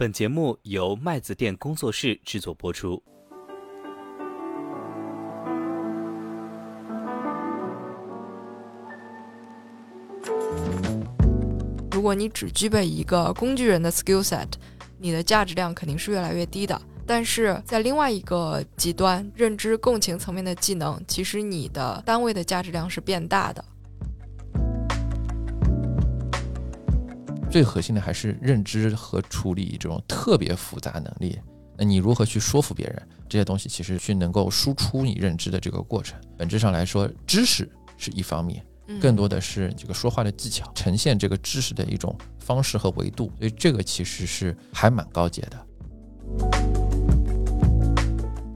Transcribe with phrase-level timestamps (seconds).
[0.00, 3.02] 本节目由麦子店工作室制作播出。
[11.90, 14.46] 如果你只具备一个工具人的 skill set，
[14.98, 16.80] 你的价值量肯定是越来越低的。
[17.04, 23.64] 但是在另外一个极端，认知共情层面的技能，其实你的单位的价值量是变大的。
[27.50, 31.38] 最核心的还是认知和处理这种特别复杂能力。
[31.76, 33.08] 那你如何去说服别人？
[33.28, 36.18] 这些东西其实去能够输出你认知的这个过程。
[36.36, 38.64] 本质上来说，知识是一方面，
[39.00, 43.30] 更多的是这个说话的技巧，呈现这个知识的一种方式和维度。
[43.38, 45.66] 所以这个其实是还蛮高阶的。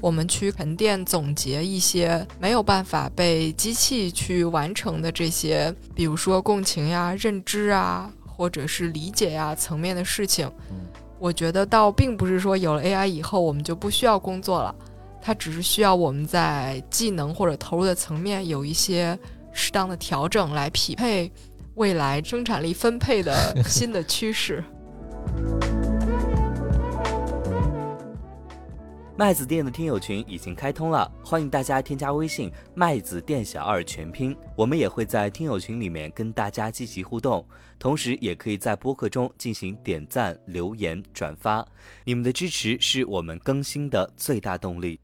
[0.01, 8.11] 我们去沉淀总结一些没有办法被机器去完成的这些，比如说共情呀、认知啊。
[8.43, 10.51] 或者是理解呀层面的事情，
[11.21, 14.75] 我觉得倒并不是说有了 AI 以后我们就不需要工作了，
[15.21, 19.17] 它只是需要我们在技能或者投入的层面有一些
[19.53, 21.31] 适当的调整，来匹配
[21.77, 24.65] 未来生产力分配的新的趋势。
[29.15, 37.47] 麦子店的听友群已经开通了，欢迎大家添加微信“麦子店小二全拼”，我们也会在听友群里面跟大家积极互动，
[37.79, 41.63] 同时也可以在播客中进行点赞、留言、转发，
[42.05, 44.99] 你们的支持是我们更新的最大动力。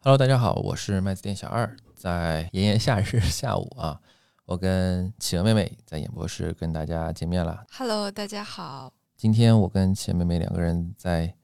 [0.00, 4.00] Hello，大家好，我是麦子店小二，在炎炎夏日下午啊。
[4.46, 7.66] 我跟企鹅妹妹在演播室跟大家见面了。
[7.72, 8.92] Hello，大家好。
[9.16, 11.34] 今天我跟企鹅妹妹两个人在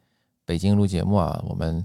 [0.45, 1.85] 北京录节目啊，我们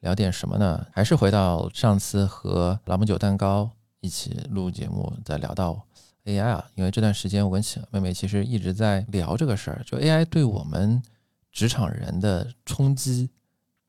[0.00, 0.86] 聊点什么呢？
[0.92, 5.82] 还是回到上次和朗姆酒蛋糕一起录节目，在聊到
[6.26, 6.70] AI 啊。
[6.74, 11.02] 因为这段时间我跟企鹅妹妹其实一直在聊这个事儿，就 AI 对我们
[11.50, 13.30] 职场人的冲击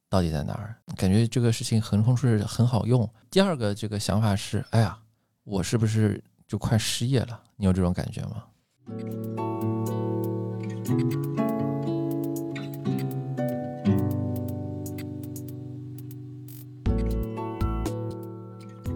[0.08, 0.78] 到底在哪儿？
[0.96, 3.10] 感觉这个事情横空出世很好用。
[3.30, 4.98] 第二个这个想法是，哎呀，
[5.44, 6.24] 我是不是？
[6.52, 8.44] 就快失业了，你有这种感觉吗？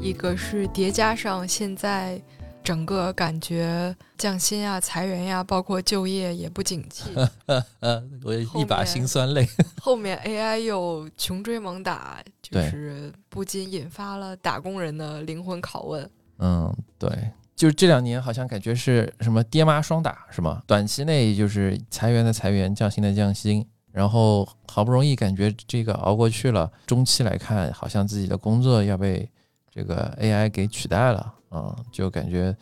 [0.02, 2.22] 一个是叠加上现在
[2.62, 7.12] 整个感觉降薪呀、裁员呀，包括就业也不景气，
[8.22, 9.48] 我一把辛酸泪。
[9.80, 16.12] 后面 AI 又穷追猛打，就是不禁引发了打工人的灵魂拷问。
[16.40, 17.32] 嗯，对。
[17.56, 20.62] 就是这两年好像感觉是什么爹妈双打是吗？
[20.68, 29.30] 短期内就是裁员的裁员，降薪的降薪，然后好不容易感觉这个熬过去了，中期来看好像自己的工作要被
[29.72, 32.56] 这个 AI 给取代了，嗯，就感觉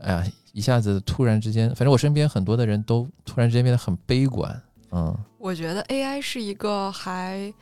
[0.00, 7.52] 哎呀，一下子突然之间，反正我身边很多的人都突然之间变得很悲观，嗯，我觉得 AI 是一个还。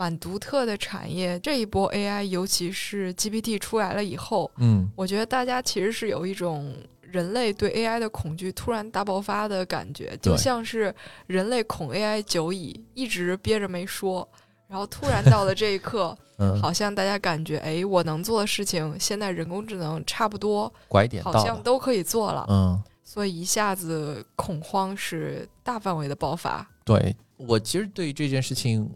[0.00, 10.94] 蛮独特的产业，这一波 AI，尤其是 GPT 出来了以后，嗯，我觉得大家其实是有一种人类对 AI 的恐惧突然大爆发的感觉，就像是
[11.26, 14.26] 人类恐 AI 久矣，一直憋着没说，
[14.68, 16.16] 然后突然到了这一刻，
[16.62, 26.66] 好像大家感觉，哎，我能做的事情，现在人工智能差不多拐点好像都可以做了，嗯，所以一下子恐慌是大范围的爆发。
[26.86, 28.90] 对我其实对于这件事情。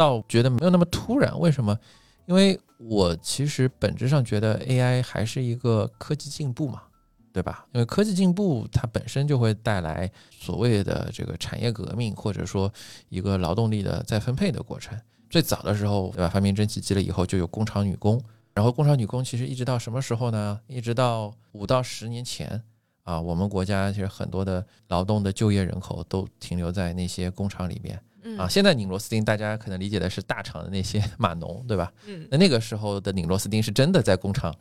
[0.00, 1.78] 倒觉得没有那么突然，为什么？
[2.24, 6.80] 因为我其实本质上觉得 AI 还是一个科技进步嘛，
[7.34, 7.66] 对吧？
[7.74, 12.72] 因为科技进步它本身就会带来所谓的这个产业革命，或者说
[13.10, 14.98] 一个劳动力的再分配的过程。
[15.28, 16.30] 最早的时候，对吧？
[16.30, 18.18] 发明蒸汽机了以后，就有工厂女工，
[18.54, 20.58] 然后工厂女工其实一直到什么时候呢？
[20.66, 22.62] 一直到五到十年前
[23.02, 28.00] 啊，我们国家其实很多的劳动的就业人口都停留在那些工厂里面。
[28.38, 31.92] 啊，现在拧螺丝钉，大家可能理解的是大厂的那些 码农，对吧？
[32.06, 34.54] 嗯，那那个时候的拧螺丝钉是真的在工厂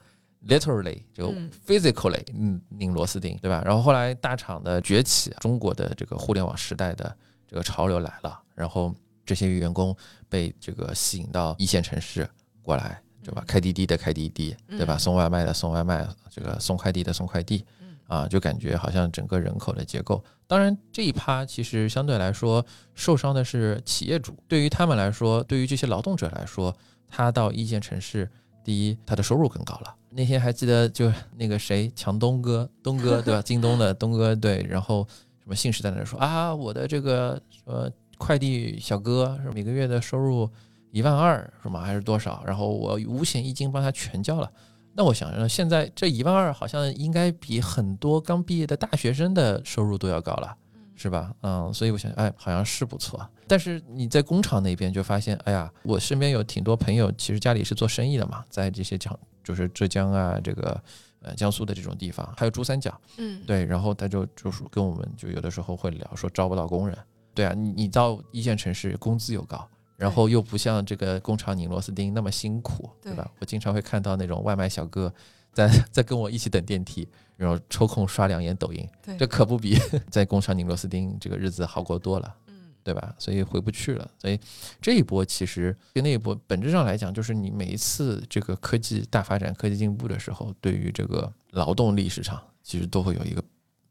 [0.48, 1.34] ，literally 就
[1.68, 3.62] physically 嗯拧螺丝钉，对吧？
[3.66, 7.16] 然后后来大厂的崛起，中国的这个互联网时代的
[7.48, 8.94] 这个潮流来了，然后
[9.26, 9.96] 这些员工
[10.28, 12.28] 被这个吸引到一线城市
[12.62, 13.44] 过来，对吧？
[13.46, 14.98] 开滴滴的开滴滴，对吧？
[14.98, 17.66] 送外卖的送外卖，这个送快递的送快递。
[18.10, 22.66] 啊，就感觉好像整个人口的结构，当然这一趴其实相对来说
[22.96, 26.76] 受伤的是企业主，对于他们来说，对于这些劳动者来说，
[27.08, 28.28] 他到一线城市，
[28.64, 29.96] 第一他的收入更高了。
[30.10, 33.44] 那天还记得就 那个谁强东哥，东哥对吧？
[33.44, 35.08] 京东的东哥对，然后
[35.44, 40.50] 什么信誓旦旦说啊，我的这个呃快递小哥是每个月的收入
[40.92, 41.82] 一万二是吗？
[41.82, 42.44] 还是多少？
[42.48, 44.52] 然后我五险一金帮他全交了。
[45.00, 50.54] 那我想着现在这一万二好像应该比很多刚毕业的大学生的收入都要高了，
[50.94, 51.34] 是吧？
[51.42, 53.26] 嗯，所以我想，哎，好像是不错。
[53.48, 60.84] 但是你在工厂那边就发现，哎呀，我身边有挺多朋友，其实家里是做生意的嘛，在这些江，就是浙江啊，这个
[61.22, 66.98] 呃江苏的这种地方，还有珠三角，嗯，对，然后他就就是跟我们就有的时候会聊说招不到工人，
[67.34, 69.66] 对啊，你你到一线城市工资又高。
[70.00, 73.30] 然后又不像这个工厂拧螺丝钉那么辛苦，对吧？
[73.40, 75.14] 我经常会看到那种外卖小哥
[75.52, 77.06] 在在跟我一起等电梯，
[77.36, 78.88] 然后抽空刷两眼抖音，
[79.20, 79.78] 这可不比
[80.10, 83.14] 在工厂拧螺丝钉这个日子好过多了，嗯，对吧？
[83.20, 84.10] 所以回不去了。
[84.18, 84.40] 所以
[84.80, 93.44] 这一波其实跟那一波本质上来讲，就是你每一次这个科技大发展、科技进步的时候，对于这个劳动力市场其实都会有一个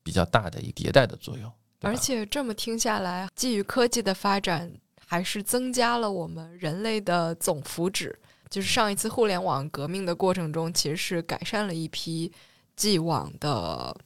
[0.03, 1.53] 比较大的一个迭代的作用。
[1.83, 4.73] 而且这么听下来，基于科技的发展。
[5.11, 8.15] 还是增加了我们人类的总福祉。
[8.51, 12.31] 就是上一次互联网革命的过程中，其实是改善了一批
[12.77, 13.97] 既往的，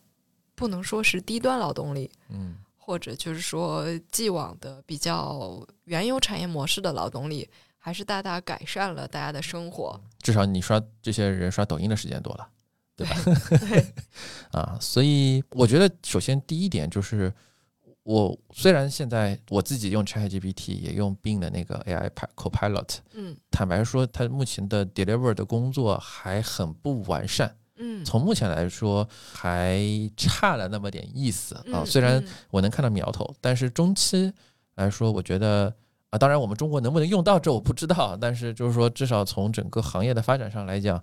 [0.54, 7.48] 不能说是低端劳动力，嗯，或者就是说既往的比较原有产业模式的劳动力，
[7.78, 10.00] 还是大大改善了大家的生活。
[10.20, 12.48] 至少你刷这些人刷抖音的时间多了，
[12.96, 13.16] 对吧？
[13.68, 13.86] 对，
[14.60, 17.32] 啊，所以我觉得首先第一点就是。
[18.04, 29.80] 我虽然现在我自己用 ChatGPT，也用 Bing 的那个 AI Copilot，嗯，坦白说，它目前的 deliver 的工作还很不完善，嗯，从目前来说还
[30.16, 31.84] 差了那么点意思啊。
[31.84, 32.20] 虽然
[32.50, 34.32] 我能看到苗头，但是中期
[34.74, 35.72] 来说，我觉得
[36.10, 41.00] 啊，当然我们中国能不能用到这我不知道，但是就是说，至少从整个行业的发展上来讲，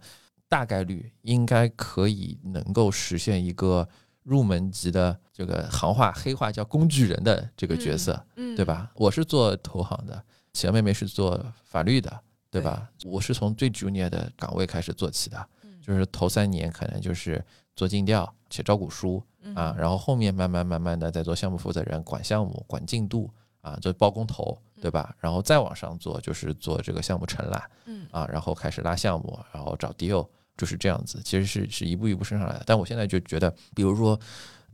[0.49, 3.87] 大概率应该可以能够实现一个。
[4.29, 8.91] 入门级的这个行话黑话叫工具人的这个角色，嗯对吧？
[8.93, 10.23] 我是做投行的，
[10.53, 12.21] 小妹妹是做法律的，
[12.51, 12.87] 对吧？
[13.05, 15.47] 我是从最 junior 的岗位开始做起的，
[15.81, 17.43] 就是头三年可能就是
[17.75, 19.23] 做尽调、写招股书
[19.55, 23.31] 啊，然后后面慢慢慢慢的在做项目负责人，管项目、管进度
[23.61, 25.15] 啊，做包工头，对吧？
[25.19, 27.63] 然后再往上做就是做这个项目承揽，
[28.11, 30.27] 啊，然后开始拉项目，然后找 deal。
[30.59, 32.63] 就是这样子，其实是是一步一步升上来的。
[32.65, 34.19] 但我现在就觉得，比如说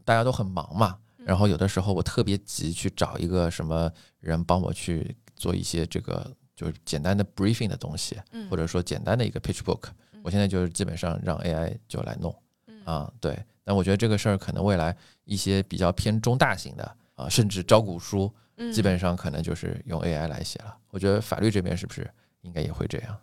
[0.04, 8.18] 大家都很忙嘛，然后有的时候我特别急去找一个什么人帮我去做一些这个就是简单的 briefing 的东西，
[8.50, 9.84] 或者说简单的一个 pitch book，
[10.24, 12.36] 我现在就是基本上让 AI 就来弄
[12.84, 13.14] 啊。
[13.20, 18.34] 对，但我觉得这个事儿可能未来一些比较偏中大型的啊，甚至招股书，
[18.74, 20.76] 基本上可能就是用 AI 来写了。
[20.90, 22.10] 我觉得法律这边是不是
[22.42, 23.16] 应该也会这样？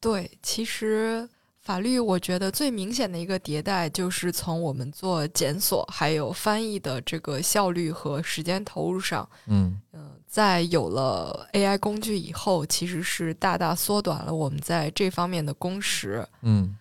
[0.00, 1.26] 对，其实。
[1.68, 16.26] 法律，我觉得最明显的一个迭代，就是从我们做检索还有翻译的这个效率和时间投入上，嗯嗯，在有了 AI 工具以后，其实是大大缩短了我们在这方面的工时。
[16.40, 16.74] 嗯，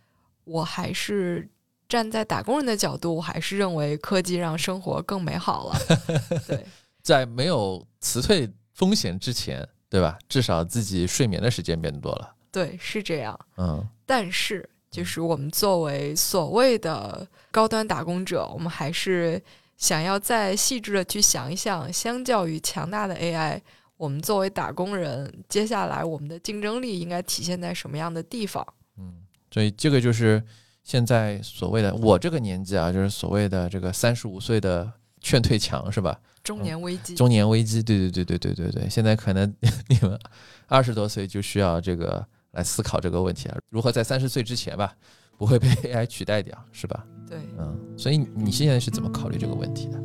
[0.45, 1.45] 我还是
[1.89, 5.79] 站在打工人的角度，我还是认为科技让生活更美好了。
[6.47, 6.65] 对，
[7.03, 10.17] 在没有辞退风险之前，对吧？
[10.29, 12.33] 至少自己睡眠的时间变多了。
[12.49, 13.37] 对，是这样。
[13.57, 14.69] 嗯，但是。
[14.97, 19.39] 就是我们作为所谓的高端打工者，我们还是
[19.77, 23.61] 想要再细致的去想一想，相较于强大的 AI，
[23.95, 28.65] 我们作为打工人，接下来我们的竞争力应该体现在什么样的地方？
[28.97, 29.17] 嗯，
[29.51, 30.41] 所以这个就是
[30.83, 34.91] 现在所谓的我这个年纪啊，就是所谓的这个三十五岁的
[35.21, 36.19] 劝退墙，是吧？
[36.43, 38.89] 中年危机，中年危机，对对对对对对对。
[38.89, 39.53] 现在可能
[39.89, 40.19] 你们
[40.65, 42.25] 二十多岁就需要这个。
[42.57, 44.91] 来思考这个问题啊，如何在三十岁之前吧，
[45.37, 47.05] 不会被 AI 取代掉，是吧？
[47.29, 50.01] 对，嗯，所以你现在是怎么考虑这个问题的？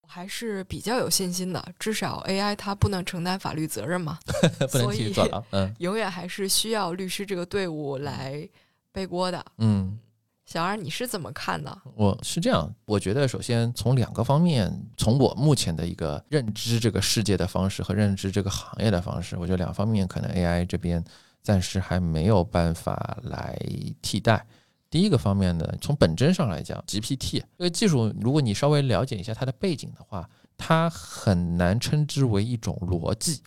[0.00, 4.16] 我还是比较有信心的，至少 AI 它不能承担法律责任嘛，
[4.70, 8.48] 不能替坐牢，嗯， 永远还是需要律师这个队伍来
[8.92, 9.98] 背锅的，嗯。
[10.44, 11.76] 小二，你是怎么看的？
[11.94, 21.02] 我是这样，我觉得首先从两个方面，从我目前的一个认知这个世界的方式和认知这个行业的方式，我觉得两方面可能 AI 这边
[21.42, 23.58] 暂时还没有办法来
[24.02, 24.46] 替代。
[24.90, 33.42] 第一个方面呢，从本质上来讲，GPT 这个技术，如果你稍微了解一下它的背景的话，它很难称之为一种逻辑，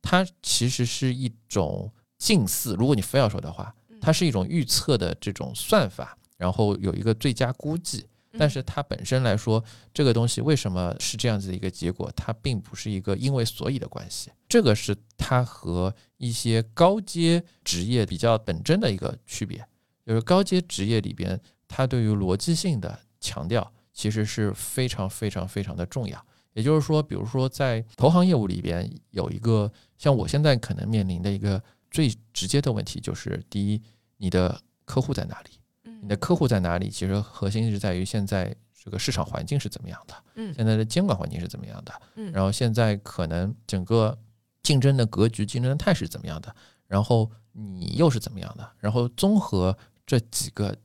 [0.00, 2.74] 它其实是一种近似。
[2.76, 6.16] 如果你非要说的话，它是一种预测的这种算法。
[6.40, 8.06] 然后有一个最佳估计，
[8.38, 12.10] 但是它本身来说，这个东西为什么是这样子的一个结果？
[12.16, 19.62] 它并不是一个因为所以的关系，这个是它和一些高阶职业比较本真的一个区别，
[20.06, 26.24] 就是高阶职业里边，它对于逻辑性的强调其实是非常非常非常的重要。
[26.54, 33.82] 也就是说，比如说在投行业务里边，有一个像我现在可能面临的一个最直接的问题就是，第一，
[34.16, 35.50] 你的客户在哪里？
[36.00, 36.88] 嗯你的客户在哪里？
[36.88, 44.18] 其实核心是在于现在这个市场环境是怎么样的，嗯现在的监管环境是怎么样的，嗯然后现在可能整个
[44.62, 46.54] 竞争的格局、竞争的态势是怎么样的，
[46.86, 49.76] 然后你又是怎么样的，然后综合
[50.06, 50.76] 这几个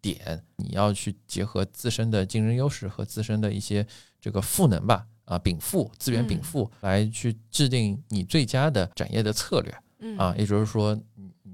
[0.00, 3.86] 点，你要去结合自身的竞争优势和自身的一些
[4.20, 9.74] 这个赋能吧，啊，禀赋资源禀嗯赋，来去制定你最佳的展业的策略。
[10.04, 10.98] 嗯啊，也就是说，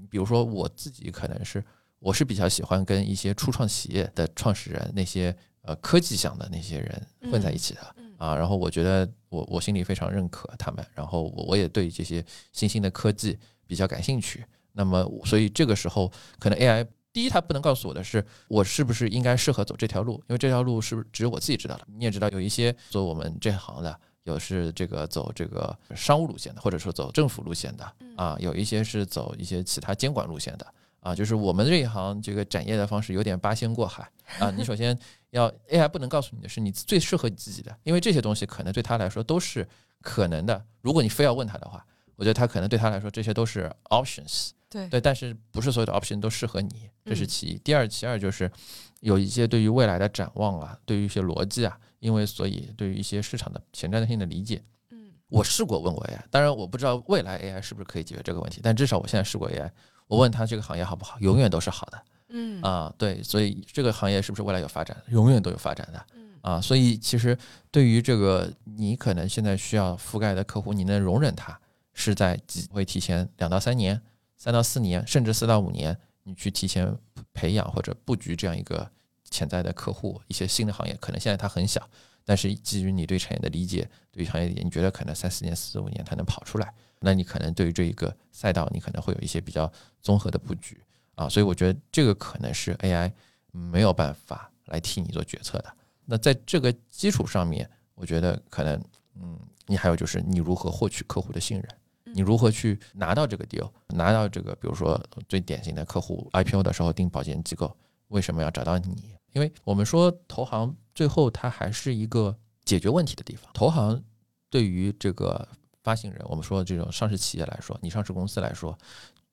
[0.09, 1.63] 比如说我自己可能是
[1.99, 13.37] 我是比较喜欢跟一些初创企业的创始人那些呃科技向的那些人混在一起的、嗯啊，然后我觉得我我心里非常认可他们，然后我我也对这些新兴的科技
[13.67, 14.45] 比较感兴趣。
[14.73, 21.85] 那么，所以这个时候可能 AI 第一，它不能告诉我的是我是不是应该适合走这条路，因为这条路是不是只有我自己知道的。
[21.87, 23.99] 你也知道，有一些做我们这行的。
[24.23, 31.13] 有是这个走这个商务路线的，或者说走政府路线的啊，有一些是走一些其他监管路线的啊。
[31.15, 34.51] 就是我们这一行这个展业的方式有点八仙过海啊。
[34.51, 34.97] 你首先
[35.31, 39.67] 要 AI 不能告诉你的是你最适合你自己的，因为这些东西可能对他来说都是
[40.01, 40.65] 可能的。
[40.81, 44.51] 如果你非要问他的话，我觉得他可能对他来说这些都是 options。
[44.69, 47.57] 对对，但是不是所有的 option 都适合你，这是嗯其一。
[47.59, 48.51] 第二，其二就是
[48.99, 59.71] 有一些对于未来的展望啊，对于一些逻辑啊，因为所以对于一些市场的前瞻性的理解，嗯我试过问过 AI，当然我不知道未来 AI 是不是可以解决这个问题，但至少我现在试过 AI，
[60.09, 62.91] 我问他这个行业好不好，永远都是好的嗯啊。
[62.97, 66.59] 对，所以这个行业是不是未来有发展，永远都有发展的嗯啊。
[66.59, 67.37] 所以其实
[67.69, 71.57] 对于这个你可能现在需要覆盖的客户，你能容忍他
[71.93, 74.01] 是在几会提前两到三年、
[74.35, 76.91] 三到四年，甚至四到五年，你去提前
[77.31, 78.89] 培养或者布局这样一个
[79.29, 81.87] 潜在的客户，一些新的行业，可能现在它很小，
[82.25, 90.81] 但是基于你对产业的理解，对于行业理解，你觉得可能三四年、四五年它能跑出来，那你可能对于这一个赛道，你可能会有一些比较综合的布局
[91.15, 93.11] 啊，所以我觉得这个可能是 AI
[93.51, 95.73] 没有办法来替你做决策的。
[96.05, 98.83] 那在这个基础上面，我觉得可能，
[99.21, 101.67] 嗯，你还有就是你如何获取客户的信任。
[102.11, 107.77] 你如何去拿到这个 deal，拿到这个，比如说最典型的客户 IPO 的时候定保荐机构，
[108.07, 109.13] 为什么要找到你？
[109.33, 113.51] 因为我们说投行最后它还是一个解决问题的地方。
[113.53, 114.03] 投行
[114.49, 115.47] 对于这个
[115.89, 118.77] 发行人，我们说这种上市企业来说，你上市公司来说，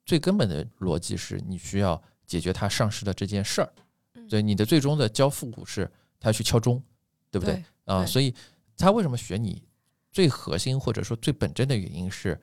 [0.06, 3.70] 最根本的逻辑是你需要解决它上市的这件事儿，
[4.14, 5.86] 嗯所以你的最终的交付股是
[6.18, 6.82] 它要去敲钟，
[7.30, 7.62] 对不对？
[7.84, 8.34] 啊，所以
[8.74, 9.62] 他为什么选你？
[10.10, 12.40] 最核心或者说最本真的原因是，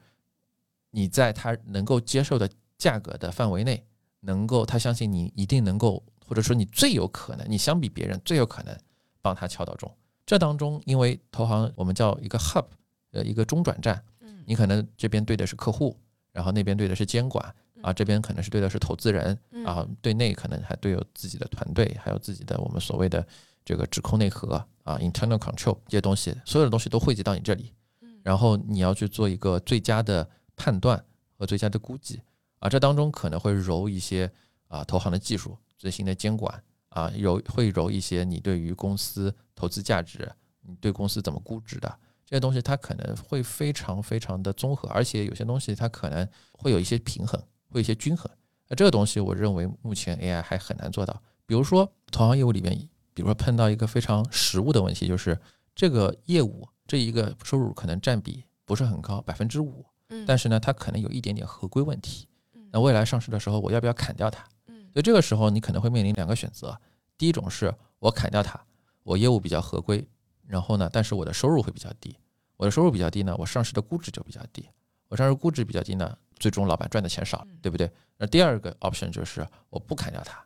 [0.91, 3.83] 你在他能够接受的价格的范围内，
[4.19, 8.77] 能够他相信你一定能够，或者说你最有可能，你相比别人最有可能
[9.23, 9.91] 帮他敲到钟。
[10.23, 12.67] 这当中，因为投行我们叫一个 hub，
[13.13, 14.43] 呃，一个中转站，嗯。
[14.45, 15.97] 你可能这边对的是客户，
[16.33, 23.25] 然后那边对的是监管啊，这边可能是对的是投资人嗯啊，对内可能还对有自己的团队，还有自己的我们所谓的
[23.63, 28.19] 这个指控内核啊，internal control 这些东西，所有的东西都汇集到你这里，嗯。
[28.23, 31.01] 然后你要去做一个最佳的判断
[31.37, 32.21] 和最佳的估计
[32.59, 34.31] 啊，这当中可能会揉一些
[34.67, 41.99] 啊投行的技术、最新的监管啊，揉会揉一些你对于公司投资价值、你对公司怎么估值的
[42.33, 48.27] 这些东西，它可能会非常非常的综合，而且有些东西它可能会有一些平衡，会有一些均衡。
[48.67, 51.21] 那这个东西，我认为目前 AI 还很难做到。
[51.45, 52.75] 比如说同行业务里面，
[53.13, 55.39] 比如说碰到一个非常实务的问题，就是
[55.75, 62.67] 这个业务这一个收入可能占比不是很高，百分之五，嗯但是呢，它可能有一点点合规问题嗯。
[62.71, 64.43] 那未来上市的时候，我要不要砍掉它？
[64.65, 66.75] 嗯所以这个时候你可能会面临两个选择，
[67.15, 68.59] 第一种是我砍掉它，
[69.03, 70.07] 我业务比较合规，
[70.47, 72.17] 然后呢，但是我的收入会比较低，
[72.57, 74.67] 我的收入比较低呢，我上市的估值就比较低，
[75.07, 77.91] 我上市估值比较低呢，最终老板赚的钱少嗯，对不对？
[78.17, 80.45] 那第二个 option 就是我不砍掉它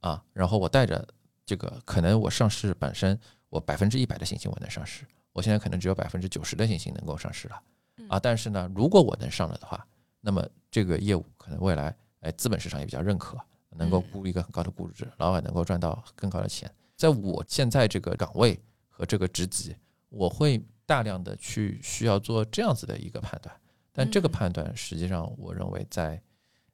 [0.00, 1.06] 啊，然后我带着
[1.44, 7.62] 这个可能我上市本身我百分之一百的信心我能上市，我现在可能只有百分之九十的信心能够上市了
[8.08, 9.86] 啊，但是呢，如果我能上了的话，
[10.20, 13.36] 那么这个业务可能未来哎资本市场也比较认可，
[13.70, 16.72] 能够嗯估一个很高的估值，老板能够赚到更高的钱。
[16.96, 19.76] 在我现在这个岗位和这个职级，
[20.08, 23.54] 我会大量的去需要做这样子的一个判断，
[23.92, 26.18] 但这个嗯判断实际上我认为在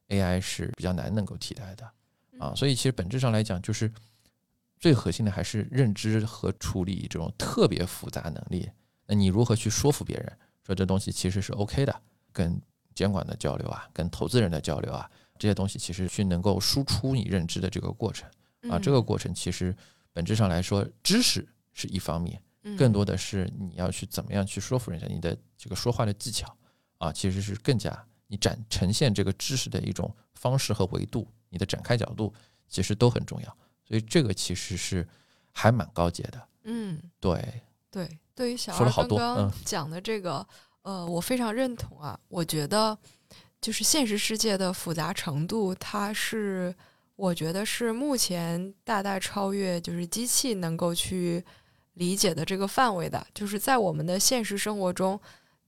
[0.09, 1.85] AI 是比较难能够替代的
[2.39, 3.93] 啊，嗯所以其实本质上来讲，就是
[4.79, 8.71] 最核心的还是认知和处理这种特别复杂能力。
[9.07, 12.03] 那你如何去说服别人说这东西其实是 OK 的？
[12.33, 12.61] 跟
[12.95, 18.31] 监管的交流啊，跟投资人的交流啊，这些东西其实去能够输出你认知的这个过程
[18.71, 19.75] 啊，这个过程其实
[20.13, 22.43] 本质上来说，知识是一方面，嗯
[22.77, 26.55] 更多的是你要去怎么样去说服人家，你的这个说话的技巧
[26.99, 27.91] 啊，其实是更加
[28.27, 32.35] 你你展呈现这个知识的一种方式和维度，你的展开角度
[32.69, 33.57] 其实都很重要。
[33.87, 35.07] 所以这个其实是
[35.53, 36.49] 还蛮高阶的。
[36.65, 40.45] 嗯，对对，对于小二刚刚嗯讲的这个，
[40.83, 42.19] 呃，我非常认同啊。
[42.27, 42.99] 我觉得
[43.61, 46.75] 就是现实世界的复杂程度，它是
[47.15, 51.45] 我觉得是目前大大超越就是机器能够去
[51.95, 53.27] 理解的这个范围的。
[53.35, 55.19] 就是在我们的现实生活中，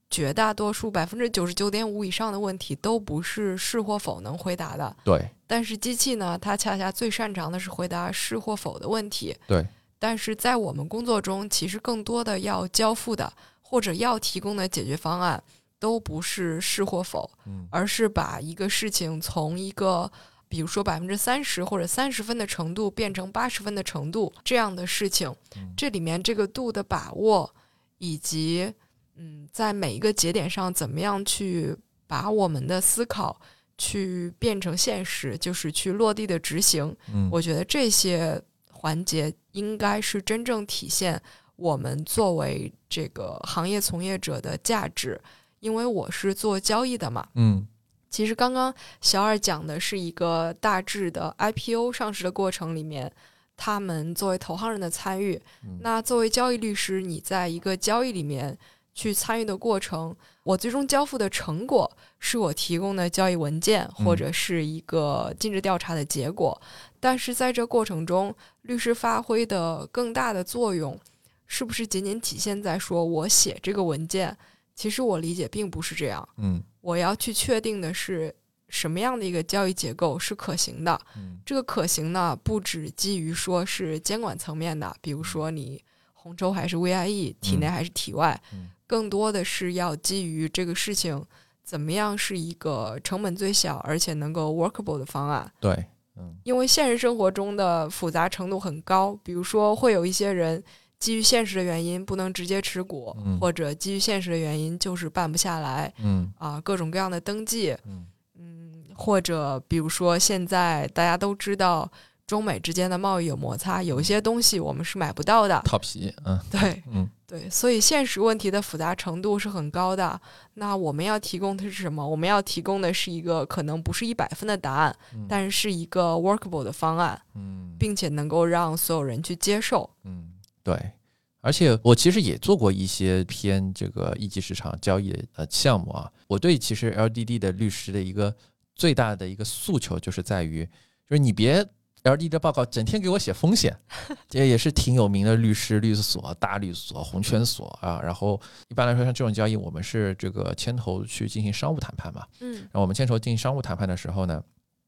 [0.09, 4.95] 绝大多数百分之九十九点五以上的问题都不是是或否能回答的。
[5.03, 9.35] 对但是机器呢，它恰恰最擅长的是回答是或否的问题。
[9.47, 9.65] 对，
[9.99, 13.31] 但是在我们工作中，其实更多的要交付的
[13.61, 15.41] 或者要提供的解决方案，
[15.79, 20.09] 都不是是或否，嗯而是把一个事情从一个
[20.49, 27.53] 比如说百分之三十或者三十分的程度变成八十分的程度这样的事情嗯，这里面这个度的把握，
[27.97, 28.73] 以及
[29.15, 31.75] 嗯，在每一个节点上怎么样去
[32.05, 33.39] 把我们的思考
[33.77, 36.95] 去变成现实，就是去落地的执行。
[37.13, 41.21] 嗯我觉得这些环节应该是真正体现
[41.55, 45.19] 我们作为这个行业从业者的价值。
[45.59, 47.67] 因为我是做交易的嘛，嗯
[48.17, 53.13] 其实刚刚小二讲的是一个大致的 IPO 上市的过程里面，
[53.55, 55.39] 他们作为投行人的参与。
[55.63, 58.57] 嗯那作为交易律师，你在一个交易里面
[58.95, 66.59] 去参与的过程，我最终交付的成果是我提供的交易文件嗯或者是一个尽职调查的结果。
[66.99, 68.33] 但是在这过程中，
[68.63, 70.99] 律师发挥的更大的作用，
[71.45, 74.35] 是不是仅仅体现在说我写这个文件？
[74.73, 76.27] 其实我理解并不是这样。
[76.37, 78.33] 嗯我要去确定的是
[78.69, 80.97] 什么样的一个交易结构是可行的。
[81.17, 91.21] 嗯这个可行呢，不只基于说是监管层面的，比如说你红筹还是 VIE，体内还是体外，嗯更多的是要基于这个事情
[91.61, 95.51] 怎么样是一个成本最小而且能够 workable 的方案。
[95.59, 95.73] 对
[96.15, 100.63] 嗯因为现实生活中的复杂程度很高，比如说会有一些人
[100.99, 103.39] 基于现实的原因不能直接持股，嗯。
[103.39, 106.31] 或者基于现实的原因就是办不下来嗯。
[106.37, 108.05] 啊、各种各样的登记，嗯。
[108.39, 111.89] 嗯，或者比如说现在大家都知道
[112.25, 116.39] 中美之间的贸易有摩擦，有一些东西我们是买不到的，套皮嗯。
[116.49, 117.09] 对嗯。
[117.29, 120.17] 对，所以现实问题的复杂程度是很高的。
[120.53, 122.07] 那我们要提供的是什么？
[122.07, 125.25] 我们要提供的是一个可能不是一百分的答案，嗯。
[125.27, 127.75] 但是是一个 workable 的方案，嗯。
[127.77, 129.89] 并且能够让所有人去接受。
[130.05, 130.29] 嗯，
[130.67, 130.91] 对。
[131.39, 136.11] 而且我其实也做过一些偏这个一级市场交易的呃项目啊。
[136.27, 138.35] 我对其实 LDD 的律师的一个
[138.75, 140.65] 最大的一个诉求就是在于，
[141.07, 141.65] 就是你别
[142.03, 143.73] LDD 的报告整天给我写风险，
[144.27, 148.01] 这也是挺有名的律师、律所、大律所、红圈所啊。
[148.03, 152.25] 然后一般来说，像这种交易，我们是这个牵头去进行商务谈判嘛。
[152.41, 154.43] 嗯然后我们牵头进行商务谈判的时候呢，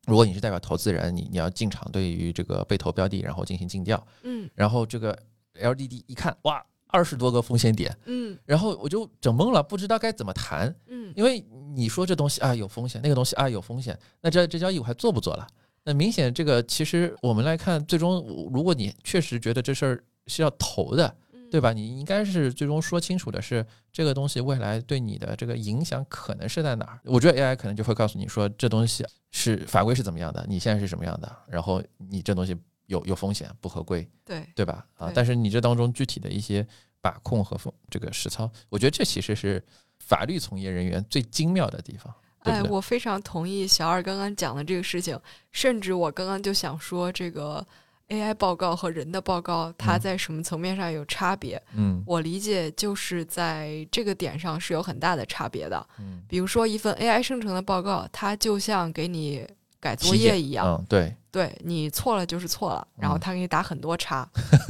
[0.07, 4.05] 如果你是代表投资人，你你要进场对于这个被投标的，然后进行尽调。
[4.23, 5.17] 嗯然后这个
[5.55, 10.73] LDD 一看，哇，二十多个风险点，嗯然后我就整懵了，不知道该怎么谈。
[10.87, 15.47] 嗯因为你说这东西啊有风险，那个东西啊有风险，那这这交易我还做不做了？
[15.83, 21.73] 那明显这个其实我们来看，最终如果你确实觉得这事儿是要投的，嗯，对吧？
[21.73, 26.99] 你应该是最终说清楚的是这个东西未来对你的这个影响可能是在哪儿。
[27.05, 32.55] 我觉得 AI 可能就会告诉你说这东西是法规是怎么样的，你现在是什么样的，然后你这东西
[32.89, 34.85] 有有风险，不合规，对，对吧？
[34.97, 36.67] 啊，但是你这当中具体的一些
[37.01, 39.63] 把控和风这个实操，我觉得这其实是
[39.99, 45.17] 法律从业人员最精妙的地方，对哎，我非常同意小二刚刚讲的这个事情，
[45.51, 47.65] 甚至我刚刚就想说，这个
[48.07, 51.61] AI 报告和人的报告，它嗯在什么层面上有差别？
[51.75, 55.87] 嗯我理解就是在这个点上是有很大的差别的。
[55.99, 59.47] 嗯，比如说，一份 AI 生成的报告，它就像给你
[59.79, 64.27] 改作业一样，嗯，对对你错了就是错了，然后他给你打很多叉，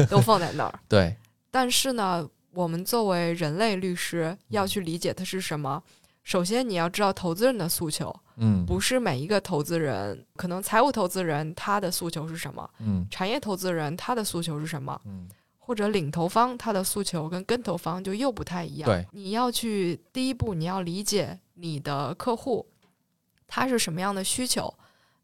[0.10, 0.80] 都放在那儿。
[0.88, 1.16] 对，
[1.50, 5.82] 但是呢，我们作为人类律师要去理解它是什么。
[6.24, 18.88] 首先，你要知道投资人的诉求，嗯不是每一个投资人，可能财务投资人他的诉求是什么，嗯产业投资人他的诉求是什么，嗯或者领投方他的诉求跟跟投方就又不太一样。
[18.88, 22.68] 对，你要去第一步，你要理解你的客户
[23.48, 24.72] 他是什么样的需求。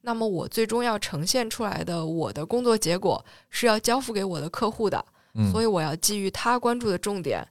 [0.06, 7.46] 那么我最终要呈现出来的我的工作结果是要交付给我的客户的，嗯，所以我要基于他关注的重点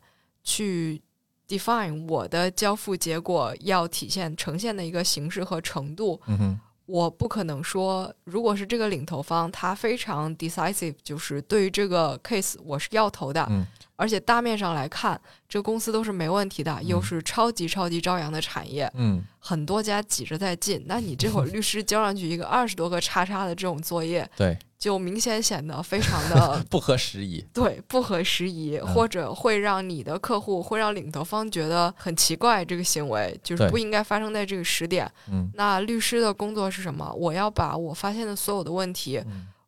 [0.44, 1.02] 去
[1.48, 6.20] define 我的交付结果要体现呈现的一个形式和程度。
[6.26, 20.82] 嗯我不可能说，如果是这个领头方他非常 decisive，就是对于这个 case 我是要投的，嗯，而且大面上来看，这公司都是没问题的，又是超级超级朝阳的产业，嗯，很多家挤着在进。
[20.86, 35.08] 那你这会儿 律师交上去一个二十多个叉叉的这种作业，对，就明显显得非常的 不合时宜，对，不合时宜，或者会让你的客户会让领头方觉得很奇怪，这个行为就是不应该发生在这个时点。
[35.30, 37.12] 嗯，那律师的工作是什么？
[37.14, 39.22] 我要把我发现的所有的问题。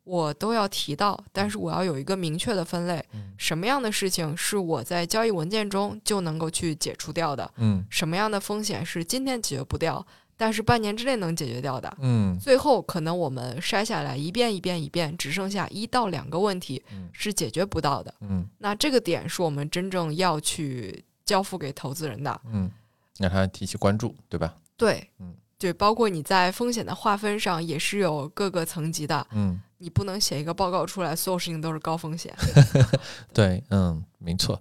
[0.06, 3.04] 我都要提到，但是我要有一个明确的分类，
[3.36, 16.80] 什么样的事情是我在交易文件中就能够去解除掉的，嗯，什么样的风险是今天解决不掉，但是半年之内能解决掉的，嗯，最后可能我们筛下来一遍一遍一遍，只剩下一到两个问题
[17.12, 22.70] 是解决不到的，嗯，那这个点是我们真正要去交付给投资人的，嗯，
[23.18, 24.54] 让他提起关注，对吧？
[24.76, 25.34] 对，嗯。
[25.58, 29.26] 对，包括你在风险的划分上也是有各个层级的。
[29.30, 32.34] 嗯，你不能写一个报告出来，所有事情都是高风险。
[33.34, 34.58] 对，嗯，没错。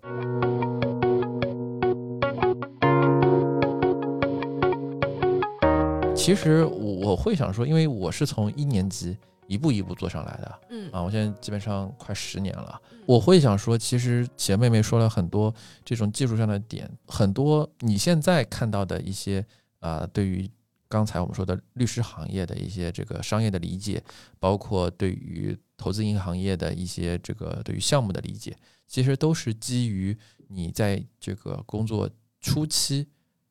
[6.13, 12.81] 其实我我会想说，因为我是从一年级一步一步做上来的，嗯啊，我现在基本上快十年了。
[13.05, 15.53] 我会想说，其实企业妹妹说了很多
[15.85, 19.45] 这种技术上的点，很多你现在看到的一些
[19.79, 20.49] 啊，对于。
[20.87, 24.03] 刚才我们说的律师行业的一些这个商业的理解，
[24.39, 28.55] 包括对于投资银行业的一些这个对于项目的理解，
[28.87, 30.15] 其实都是基于
[30.47, 33.07] 你在这个工作初期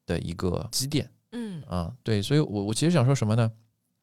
[0.07, 1.11] 的一个积淀。
[1.33, 3.51] 嗯啊，对，所以我我其实想说什么呢？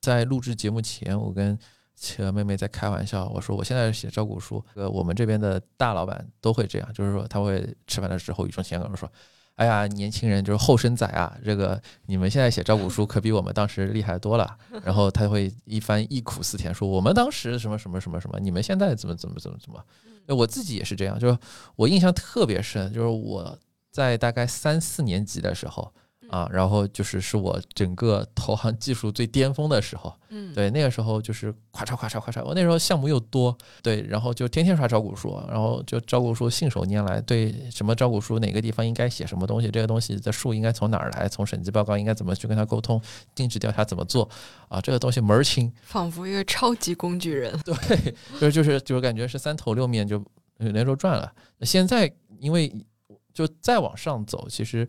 [0.01, 1.57] 在录制节目前，我跟
[1.95, 9.09] 企鹅妹妹在开玩笑，我说我现在写招股书，呃，我们这边的大老板都会这样，就是说他会吃饭的时候语重心长地说。
[9.61, 11.37] 哎呀，年轻人就是后生仔啊！
[11.45, 14.57] 这个你们现在写招股书可比我们当时厉害多了。
[14.83, 19.79] 然后他会一番忆苦思甜，说我们当时什么什么什么什么，你们现在怎么怎么怎么怎么。
[20.35, 21.37] 我自己也是这样，就是
[21.75, 23.55] 我印象特别深，就是我
[23.91, 25.93] 在大概三四年级的时候。
[26.31, 43.01] 啊，然后就是是我整个投行技术最巅峰的时候，嗯，对，那个时候就是咵嚓咵嚓咵嚓，我那时候项目又多，对，然后就天天刷招股书，然后就招股书信手拈来，对，什么招股书哪个地方应该写什么东西，这个东西的数应该从哪儿来，从审计报告应该怎么去跟他沟通，
[43.35, 44.29] 尽职调查怎么做，
[44.69, 50.23] 啊，这个东西门儿清，仿佛一个超级工具人， 对，就是就是就是感觉是三头六面就
[50.59, 51.29] 连轴转了。
[51.63, 52.73] 现在因为
[53.33, 54.87] 就再往上走，其实。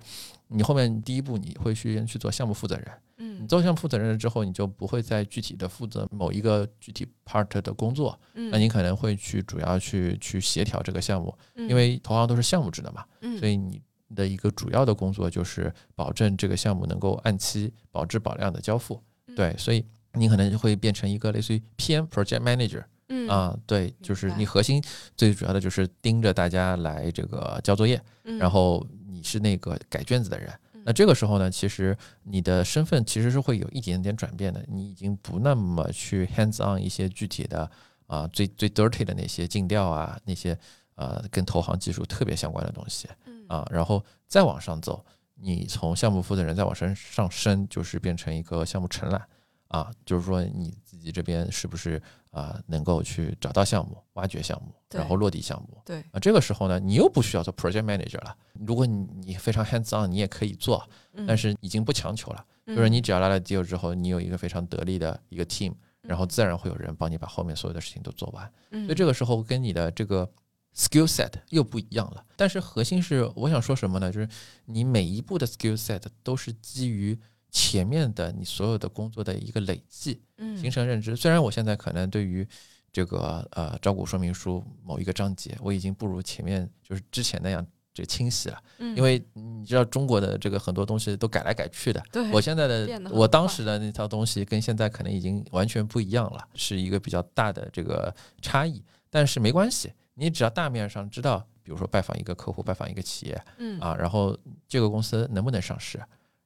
[0.52, 13.80] 你后面第一步你会去去做项目负责人，嗯，你做项目负责人了之后，你就不会再具体的负责某一个具体 part 的工作，嗯，那你可能会去主要去去协调这个项目，因为投行都是项目制的嘛，嗯，所以你
[14.14, 19.02] 的一个主要的工作就是保证这个项目能够按期保质保量的交付，
[19.34, 19.84] 对，所以
[20.14, 23.28] 你可能就会变成一个类似于 PM project manager，嗯。
[23.28, 24.82] 啊，对，就是你核心
[25.16, 28.02] 最主要的就是盯着大家来这个交作业，
[28.38, 28.86] 然后。
[29.22, 30.52] 你是那个改卷子的人，
[30.84, 34.64] 那这个时候呢，其实你的身份其实是会有一点点转变的。
[34.68, 37.70] 你已经不那么去 hands on 一些具体的
[38.08, 40.58] 啊，最最 dirty 的那些尽调啊，那些
[40.96, 43.08] 呃跟投行技术特别相关的东西。
[43.46, 45.04] 啊，然后再往上走，
[45.34, 49.24] 你从项目负责人再往上上升，就是变成一个项目承揽
[49.72, 52.00] 啊，就是说你自己这边是不是？
[52.32, 55.82] 啊，能够去找到项目、挖掘项目，然后落地项目。
[55.84, 58.34] 对啊，这个时候呢，你又不需要做 project manager 了。
[58.54, 60.82] 如果你你非常 hands on，你也可以做，
[61.28, 62.42] 但是已经不强求了。
[62.66, 68.50] 就是你只要来了 deal 之后，你有一个非常得力的一个 team，然后自然会有人帮你把后面所有的事情都做完。
[68.70, 70.26] 所以这个时候跟你的这个
[70.74, 72.24] skill set 又不一样了。
[72.34, 74.10] 但是核心是我想说什么呢？
[74.10, 74.26] 就是
[74.64, 77.20] 你每一步的 skill set 都是基于。
[77.52, 80.20] 前面的你所有的工作的一个累计，
[80.58, 81.14] 形成认知。
[81.14, 82.44] 虽然我现在可能对于
[82.90, 88.58] 这个呃招股说明书某一个章节，我已经不如前面就是之前那样这清晰了。
[88.96, 92.02] 因为你知道中国的这个很多东西都改来改去的。
[92.10, 98.82] 对，我现在的我当时的那套东西跟现在可能已经完全不一样了，是一个比较大的这个差异。
[99.10, 104.34] 但是没关系，你只要大面上知道，比如说拜访一个客户，拜访一个企业，嗯啊，然后
[104.66, 106.00] 这个公司能不能上市？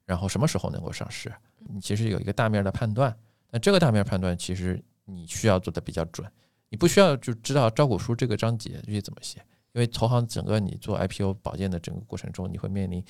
[0.06, 1.30] 然后什么时候能够上市？
[1.58, 3.14] 你其实有一个大面的判断，
[3.50, 6.26] 那这个大面判断其实你需要做的比较准，
[6.68, 9.38] 你不需要就知道招股书这个章节具体怎么写，
[9.72, 13.04] 因为投行整个你做 IPO 保荐的整个过程中，你会面临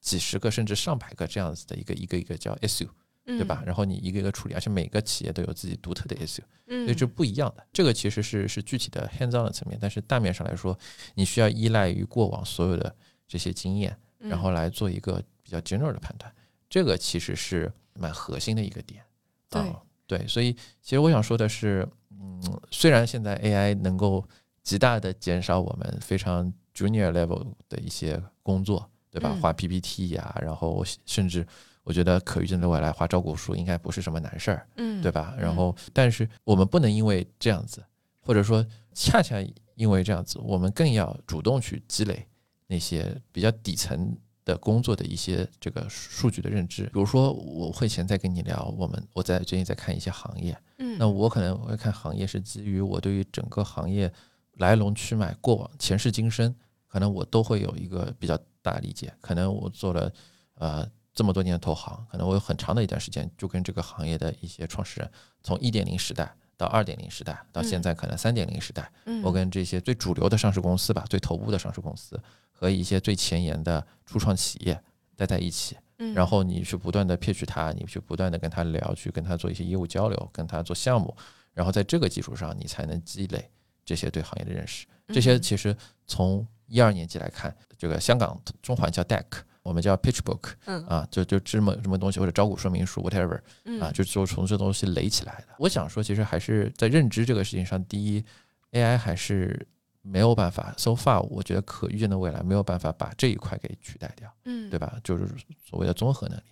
[0.00, 2.88] 几十个甚至上百个这样子的一个一个一个叫 issue，
[3.24, 3.62] 对吧？
[3.64, 7.66] 然后你一个一个处理，而且每个企业都有自己独特的 issue，所以这不一样的。
[7.72, 10.78] 这个其实是是具体的 hands on 的层面，但是大面上来说，
[11.14, 12.94] 你需要依赖于过往所有的
[13.26, 16.32] 这些经验，然后来做一个比较 general 的判断。
[16.72, 19.04] 这个其实是蛮核心的一个点，
[19.50, 19.62] 对
[20.06, 21.86] 对，所以其实我想说的是，
[22.18, 24.26] 嗯，虽然现在 AI 能够
[24.62, 29.28] 极大的减少我们非常 junior level 的一些工作，对吧？
[29.34, 31.46] 嗯画 PPT 呀、然后甚至
[31.82, 35.34] 我觉得可预见的未来画招股书应该不是什么难事儿，嗯，对吧？
[35.38, 37.84] 然后，但是我们不能因为这样子，
[38.18, 39.36] 或者说恰恰
[39.74, 42.26] 因为这样子，我们更要主动去积累
[42.66, 46.84] 那些比较底层的工作的一些这个数据的认知。
[46.84, 54.12] 比如说，我会前在跟你聊，我们我在最近在看一些行业，嗯，那我可能会看行业是基于我对于整个行业
[54.54, 56.54] 来龙去脉、过往前世今生，
[56.86, 59.12] 可能我都会有一个比较大的理解。
[59.20, 60.12] 可能我做了
[60.54, 65.10] 呃这么多年的投行，可能我有很长的一段时间就跟这个行业的一些创始人，
[65.42, 72.20] 从一点零时代到二点零时代，到现在可能三点零时代，嗯我跟这些最主流的上市公司吧，最头部的上市公司
[72.52, 74.80] 和一些最前沿的初创企业
[75.16, 75.76] 待在一起。
[75.98, 81.16] 嗯然后你去不断的 pitch 他，你去不断的跟他聊，去跟他做一些业务交流，跟他做项目，
[81.52, 83.50] 然后在这个基础上，你才能积累
[83.84, 84.86] 这些对行业的认识。
[85.08, 89.26] 这些嗯其实从一二年级来看，这个香港中环叫 deck，
[89.62, 95.54] 我们叫 pitch book 嗯啊，就就这么什么东西或者招股说明书 whatever 嗯啊，就就从这东西垒起来的。
[95.58, 98.24] 我想说，其实还是在认知这个事情上，第一
[98.72, 99.66] ，AI 还是
[100.02, 104.28] 没有办法，so far，我觉得可预见的未来没有办法把这一块给取代掉。
[104.44, 104.98] 嗯对吧？
[105.04, 105.28] 就是
[105.64, 106.42] 所谓的综合能力。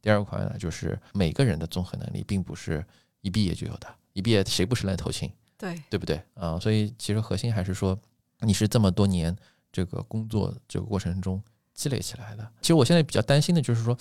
[0.00, 2.84] 第二块呢，就是每个人的综合能力并不是
[3.20, 7.98] 一毕业就有的，一毕业谁不是烂头青，对对不对啊、所以其实核心还是说，
[8.40, 9.34] 你是这么多年
[9.72, 11.42] 这个工作这个过程中
[11.78, 12.52] 积累起来的。
[12.60, 13.96] 其实我现在比较担心的就是说，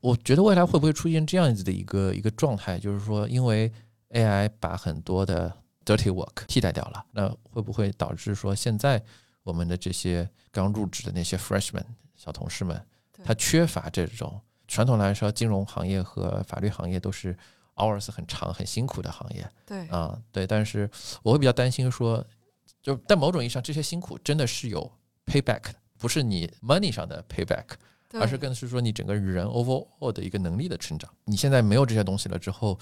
[0.00, 3.70] 我觉得未来会不会出现这样子的一个一个状态，就是说，因为
[4.12, 5.52] AI 把很多的
[5.84, 9.02] dirty work 替代掉了，那会不会导致说现在
[9.42, 11.84] 我们的这些刚入职的那些 freshman
[12.16, 12.82] 小同事们，
[13.22, 17.36] 他缺乏这种传统来说，金融行业和法律行业都是
[17.76, 20.46] hours 很长、很辛苦的行业对啊，对。
[20.46, 20.90] 但是
[21.22, 22.24] 我会比较担心说，
[22.80, 24.90] 就在某种意义上，这些辛苦真的是有
[25.26, 27.64] payback 的，不是你 money 上的 payback，
[28.14, 31.10] 而是更是说你整个人 overall 的一个能力的成长。
[31.24, 32.78] 你现在没有这些东西了之后，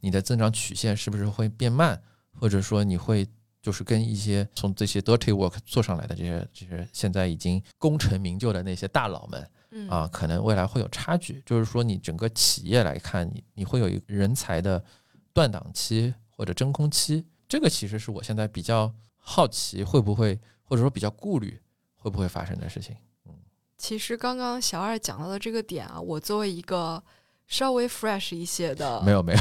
[0.00, 2.00] 你的增长曲线是不是会变慢，
[2.38, 3.26] 或者说你会
[3.62, 11.42] 就是跟一些从这些 dirty work 做上来的这些这些现在已经功成名就的那些大佬们嗯啊，可能未来会有差距。
[11.44, 14.84] 就是说你整个企业来看，你你会有一个人才的
[15.32, 21.58] 断档期或者真空期，这个其实是我现在比较好奇会不会，或者说比较顾虑
[22.06, 22.94] 会不会发生的事情。
[23.26, 23.34] 嗯
[23.76, 27.02] 其实刚刚小二讲到的这个点啊，我作为一个
[27.46, 29.38] 稍微 fresh 一些的没有没有，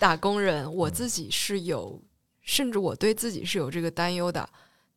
[0.00, 2.02] 打工人，嗯我自己是有，
[2.40, 4.48] 甚至我对自己是有这个担忧的。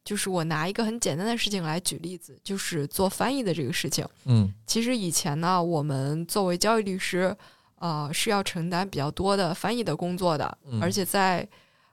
[0.04, 4.04] 就是我拿一个很简单的事情来举例子，就是做翻译的这个事情。
[4.26, 7.38] 嗯其实以前呢，我们作为交易律师，
[7.76, 11.48] 呃，是要承担比较多的翻译的工作的，嗯而且在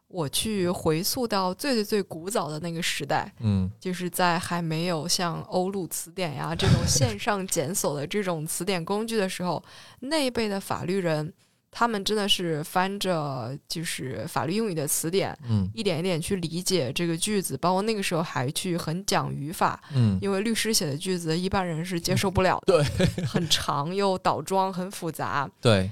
[0.08, 3.70] 我去回溯到最最最古早的那个时代，嗯。
[3.78, 9.62] 就是在还没有像欧陆词典呀这种线上检索的这种词典工具的时候，
[10.00, 11.32] 那一辈的法律人，
[11.70, 15.68] 他们真的是翻着就是法律用语的词典，嗯。
[15.74, 20.18] 一点一点去理解这个句子，包括那个时候还去很讲语法，嗯。
[20.22, 25.48] 因为律师写的句子一般人是接受不了的，对，很长又倒装，很复杂。
[25.60, 25.90] 对，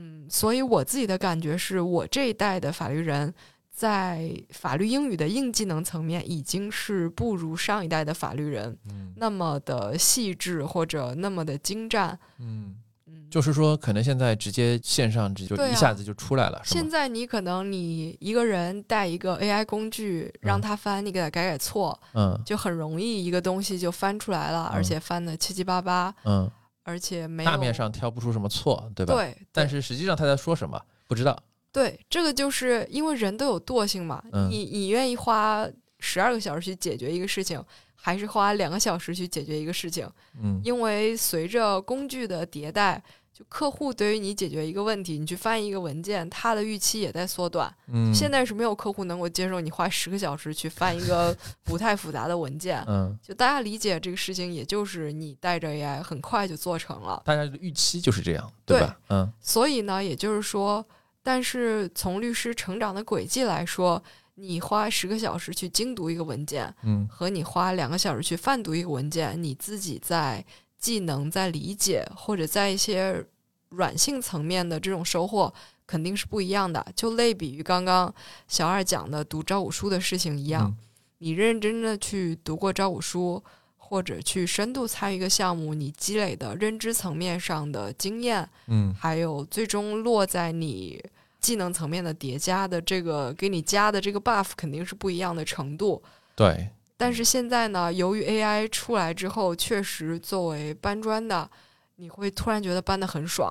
[0.00, 3.34] 嗯，所以我自己的感觉是我这一代的法律人，
[3.70, 12.18] 在法律英语的硬技能层面，已经是不如上一代的法律人嗯那么的细致或者那么的精湛。
[12.38, 16.60] 嗯，嗯，就是说可能现在直接线上就一下子就出来了？
[16.64, 26.50] 现在你可能你一个人带一个 AI 工具让他翻，你给他改改错，嗯就很容易一个东西就翻出来了，嗯而且翻的七七八八，嗯，
[26.82, 29.14] 而且没有大面上挑不出什么错，对吧？。
[29.14, 31.40] 对，对但是实际上他在说什么不知道。
[31.72, 34.22] 对，这个就是因为人都有惰性嘛。
[34.32, 35.68] 嗯你你愿意花
[36.00, 37.62] 十二个小时去解决一个事情，
[37.94, 40.08] 还是花两个小时去解决一个事情？
[40.42, 43.02] 嗯因为随着工具的迭代，
[43.40, 47.74] 就客户对于你解决一个问题，你去翻译一个文件，他的预期也在缩短。
[47.86, 52.84] 嗯，现在是没有客户能够接受你花十个小时去翻一个 不太复杂的文件。
[52.86, 57.22] 嗯，就大家理解这个事情，也就是你带着 AI 很快就做成了。
[57.24, 58.98] 大家的预期就是这样，对吧？
[59.08, 60.84] 嗯所以呢，也就是说，
[61.22, 64.02] 但是从律师成长的轨迹来说，
[64.34, 70.44] 你花十个小时去精读一个文件，嗯和你花两个小时去泛读一个文件，你自己在
[70.80, 73.24] 技能、在理解或者在一些
[73.68, 75.52] 软性层面的这种收获。
[75.86, 78.14] 肯定是不一样的，就类比于刚刚
[78.46, 80.76] 小二讲的读招股书的事情一样，嗯
[81.18, 83.42] 你认认真真的去读过招股书，
[83.76, 91.04] 或者去深度参与一个项目，你积累的认知层面上的经验，嗯还有最终落在你
[91.40, 96.00] 技能层面的叠加的这个给你加的这个 buff，肯定是不一样的程度。
[96.36, 96.68] 对，
[97.00, 101.50] 但是现在呢，由于 AI 出来之后，确实作为搬砖的，
[101.96, 103.50] 你会突然觉得搬的很爽，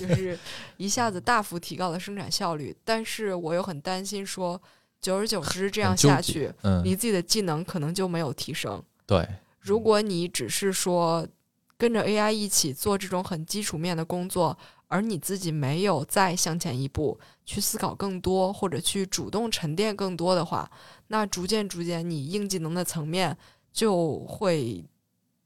[0.00, 0.38] 就是
[0.78, 2.74] 一下子大幅提高了生产效率。
[2.82, 4.58] 但是我又很担心说，
[5.02, 8.82] 久而久之这样下去，嗯，你自己的技能可能就没有提升。
[9.06, 9.28] 对，
[9.60, 11.28] 如果你只是说
[11.76, 14.56] 跟着 AI 一起做这种很基础面的工作，
[14.88, 20.70] 而你自己没有再向前一步去思考更多，或者去主动沉淀更多的话，
[21.12, 23.36] 那逐渐逐渐你硬技能的层面
[23.70, 24.82] 就会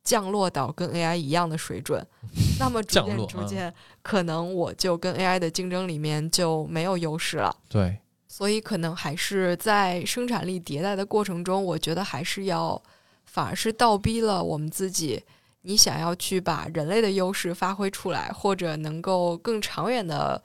[0.05, 2.07] 降落到跟 AI 一样的水准。
[2.61, 7.53] 那么逐渐逐渐，可能我就跟 AI 的竞争里面就没有优势了。
[7.69, 7.99] 对，
[8.29, 12.81] 所以可能还是在生产力迭代的过程中，我觉得还是要，
[13.25, 15.25] 反而是倒逼了我们自己。
[15.63, 20.41] 你想要去把人类的优势发挥出来，或者能够更长远的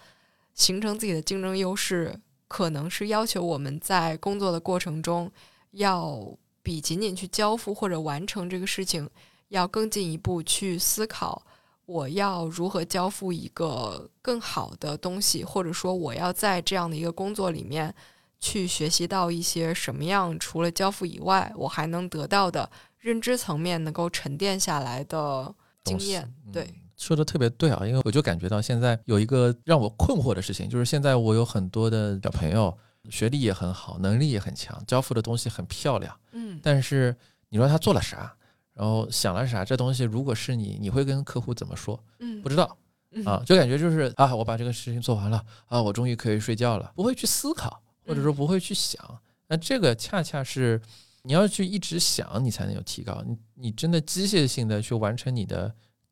[0.56, 2.20] 形成自己的竞争优势，
[2.52, 5.32] 可能是要求我们在工作的过程中，
[5.72, 6.20] 要
[6.62, 9.10] 比仅仅去交付或者完成这个事情，
[9.48, 11.42] 要更进一步去思考，
[11.86, 17.96] 我要如何交付一个更好的东西，或者说我要在这样的一个工作里面
[18.42, 22.70] 去学习到一些什么样，除了交付以外，我还能得到的。
[23.00, 32.78] 认知层面能够沉淀下来的经验，对，说的特别对啊，因为我就感觉到现在有一个让我困惑的事情，就是现在我有很多的小朋友，
[33.10, 37.16] 学历也很好，能力也很强，交付的东西很漂亮，嗯，但是
[37.50, 38.32] 你说他做了啥，
[38.76, 42.00] 然后想了啥，这东西如果是你，你会跟客户怎么说？
[42.20, 42.78] 嗯，不知道
[43.26, 49.04] 啊，就感觉就是啊，我把这个事情做完了啊，我终于可以睡觉了，不会去思考，或者说不会去想，
[49.48, 50.80] 那这个恰恰是。
[51.24, 53.24] 你要去一直想，你才能有提高。
[53.24, 55.72] 你你真的机械性的去完成你的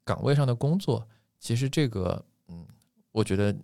[0.10, 1.08] 岗位上的工作，
[1.40, 2.66] 其实这个，嗯，
[3.12, 3.56] 我觉得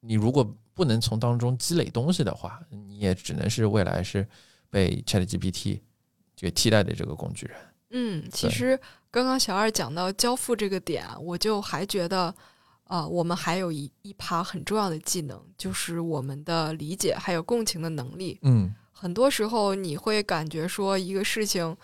[0.00, 4.26] 你如果不能从当中积累东西的话，你也只能是未来是
[4.70, 5.80] 被 ChatGPT
[6.34, 7.56] 这个替代的这个工具人。
[7.90, 12.34] 嗯，其实刚刚小二讲到交付这个点，我就还觉得，
[12.84, 18.38] 啊，我们还有一一趴很重要的技能，就是我们的理解还有共情的能力。
[18.40, 18.74] 嗯。
[18.92, 21.76] 很多时候你会感觉说一个事情，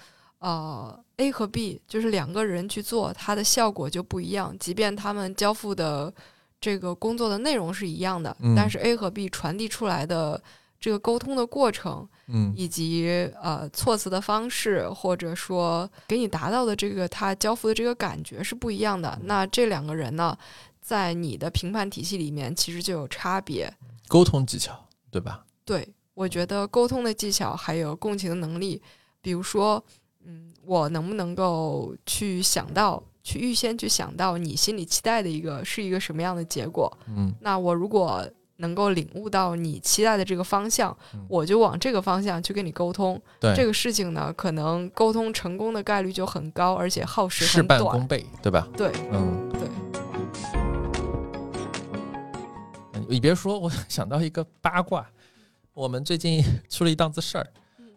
[0.47, 4.57] 呃，A 和 B 就是两个人去做，它的效果就不一样。
[4.61, 6.13] 即便他们交付的
[6.61, 10.41] 这个工作的内容是一样的，但是 A 和 B 传递出来的
[10.79, 19.19] 这个沟通的过程，嗯，以及呃措辞的方式，或者说给你达到的这个他交付的这个感觉是不一样的。
[19.25, 20.39] 那这两个人呢，
[20.81, 23.69] 在你的评判体系里面其实就有差别。
[24.07, 25.45] 沟通技巧，对吧？
[25.65, 25.89] 对。
[26.15, 28.81] 我觉得沟通的技巧还有共情的能力，
[29.21, 29.85] 比如说，
[30.27, 36.93] 嗯，我能不能够去想到，去预先去想到你心里期待的一个是一个什么样的结果？
[37.09, 40.97] 嗯，那我如果能够领悟到你期待的这个方向，
[41.29, 43.21] 我就往这个方向去跟你沟通。
[43.39, 48.67] 对这个事情呢，可能沟通成功的概率就很高，而且耗时事半功倍，对吧？
[48.77, 49.69] 对，嗯，对。
[53.09, 55.07] 你别说，我想到一个八卦。
[55.75, 57.47] 我们最近出了一档子事儿，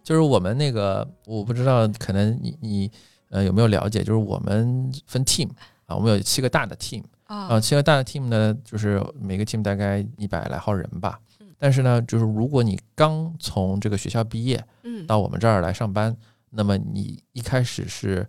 [0.10, 2.92] 就是我们那个我不知道，可能你你
[3.30, 4.00] 呃有没有了解？
[4.00, 5.48] 就是我们分 team
[5.86, 11.20] 啊，我们有七个大的 team 啊，七个大的 team 呢，就是每个 team 大概一百来号人吧。
[11.60, 16.18] 但是呢，就是如果你刚从这个学校毕业，嗯，到我们这儿来上班，
[16.50, 18.28] 那么你一开始是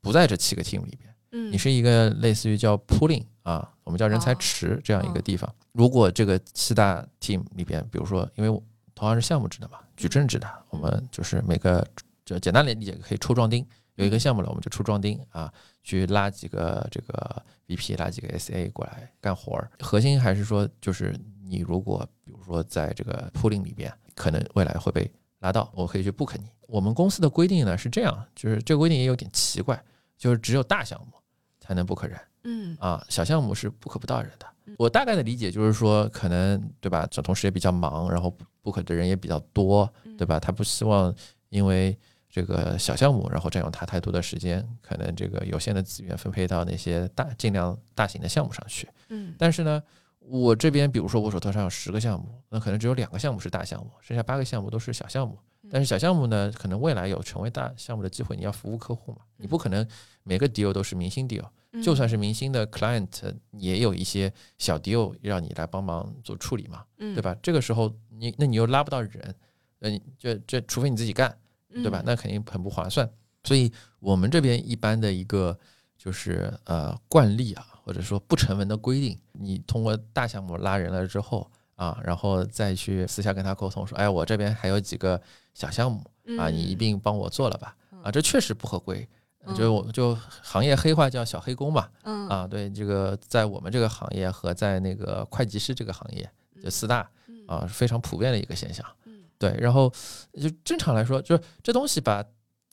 [0.00, 5.52] 不在这七个 team 里边，嗯，你是一个类似于叫 pooling 啊，我们叫人才池这样一个地方。
[5.72, 8.62] 如果这个七大 team 里边，比如说因为
[8.96, 11.86] 同样是项目制的嘛，矩阵制的，我们就是每个
[12.24, 15.52] 就简单理解可以抽壮丁，有一个项目了，我们就出壮丁啊，
[15.84, 19.70] 去拉几个这个 VP，拉几个 SA 过来干活儿。
[19.80, 25.08] 核心还是说，就是你如果比如说在这个 pooling 里边，可能未来会被
[25.40, 26.48] 拉到，我可以去 book 你。
[26.66, 29.80] 我们公司的规定呢是这样，就是这个规定也有点奇怪，
[30.16, 31.12] 就是只有大项目
[31.60, 34.46] 才能 book 人，嗯啊，小项目是 book 不到人的。
[34.78, 37.06] 我大概的理解就是说，可能对吧？
[37.10, 40.40] 这同事也比较忙，然后 book 的人也比较多，对吧？
[40.40, 41.14] 他不希望
[41.50, 41.96] 因为
[42.28, 48.88] 这个小项目，然后占用他太多的时间，可能这个有限的资源分配到那些大尽量大型的项目上去。
[49.08, 49.82] 嗯，但是呢，
[50.18, 55.38] 我这边比如说我手头上有十个项目，那可能只有两个项目是大项目，剩下八个项目都是小项目。
[55.70, 59.86] 但是小项目呢，可能未来有成为大项目的机会，你要服务客户嘛，你不可能
[60.22, 61.44] 每个 deal 都是明星 deal。
[61.82, 67.36] 就算是明星的 client，也有一些小 deal 让你来帮忙做处理嘛，对吧？
[67.42, 69.34] 这个时候你那你又拉不到人，
[69.80, 71.36] 嗯，这这除非你自己干，
[71.72, 72.02] 对吧？
[72.04, 73.08] 那肯定很不划算。
[73.44, 73.70] 所以
[74.00, 75.56] 我们这边一般的一个
[75.96, 85.20] 就是呃惯例啊，或者说不成文的规定，你通过大项目拉人了之后啊，然后再去私下跟他沟通说，哎，我这边还有几个
[85.54, 86.02] 小项目
[86.38, 87.76] 啊，你一并帮我做了吧。
[88.02, 89.08] 啊，这确实不合规。
[89.46, 92.28] 嗯就我就行业黑话叫小黑工嘛，嗯。
[92.28, 96.28] 啊，对，这个在我们这个行业和在那个会计师这个行业，
[96.62, 97.46] 就四大嗯。
[97.46, 98.84] 啊，非常普遍的一个现象。
[99.04, 99.22] 嗯。
[99.38, 99.92] 对，然后
[100.40, 102.24] 就正常来说，就是这东西吧，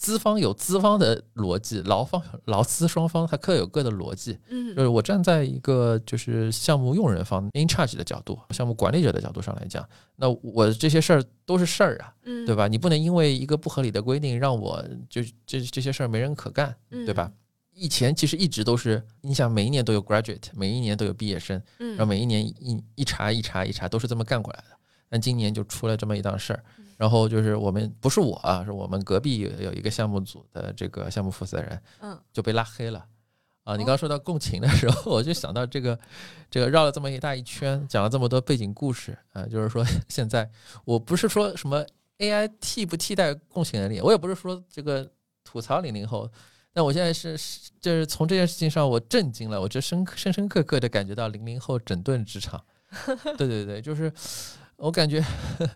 [0.03, 4.37] 资方有资方的逻辑，劳方劳资双方它各有各的逻辑。
[4.49, 9.87] 嗯就是我站在一个就是项目用人方 in charge 的角度，项目管理者的角度上来讲，
[10.17, 12.67] 那我这些事儿都是事儿啊，嗯对吧？
[12.67, 17.31] 你不能因为一个不合理的规定让我就这这些事儿没人可干，嗯对吧？
[17.73, 24.75] 以前其实一直都是，你想每一年都有 graduate，每一年都有毕业生，嗯然后每一年一一茬一茬一茬都是这么干过来的。
[25.09, 26.85] 但今年就出了这么一档事儿，嗯。
[26.97, 32.19] 然后就是我们不是我啊，是我们隔壁有有一个项目组的这个项目负责人嗯。
[32.31, 33.05] 就被拉黑了。
[33.63, 33.85] 啊，你哦。
[33.85, 35.97] 刚刚说到共情的时候， 我就想到这个，
[36.51, 40.49] 这个绕了这么一大一圈，讲了这么多背景故事啊，就是说 现在
[40.83, 41.85] 我不是说什么
[42.19, 45.09] AI 替不替代共情能力，我也不是说这个
[45.45, 46.29] 吐槽零零后，
[46.73, 52.61] 但我现在是是就是从这件事情上我震惊了，我就深刻深深刻刻的感觉到零零后整顿职场，
[53.37, 54.11] 对对对，就是
[54.77, 55.23] 我感觉，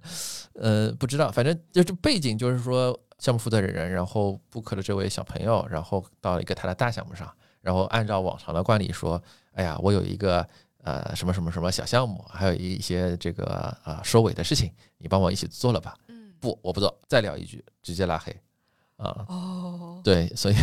[0.56, 7.32] 呃，不知道，反正就是背景就是说项目负责人，然后 book 了这位小朋友，然后到了一个他的大项目上，
[7.62, 9.22] 然后按照往常的惯例说，
[9.54, 10.48] 哎呀，我有一个
[10.84, 13.45] 呃什么什么什么小项目，还有一些这个
[13.84, 15.95] 啊、收尾的事情，你帮我一起做了吧？
[16.08, 18.36] 嗯不，我不做，再聊一句，直接拉黑
[18.98, 19.26] 啊。
[19.28, 20.56] 哦，对，所以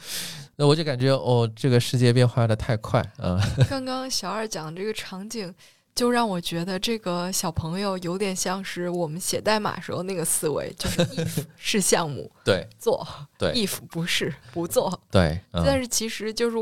[0.56, 3.38] 那我就感觉哦，这个世界变化的太快啊。
[3.68, 5.54] 刚刚小二讲这个场景，
[5.98, 13.04] 就让我觉得这个小朋友有点像是我们写代码时候那个思维，就是 if 是项目对做
[13.36, 15.00] 对，if 不是不做。
[15.10, 16.56] 对， 嗯、但是其实就是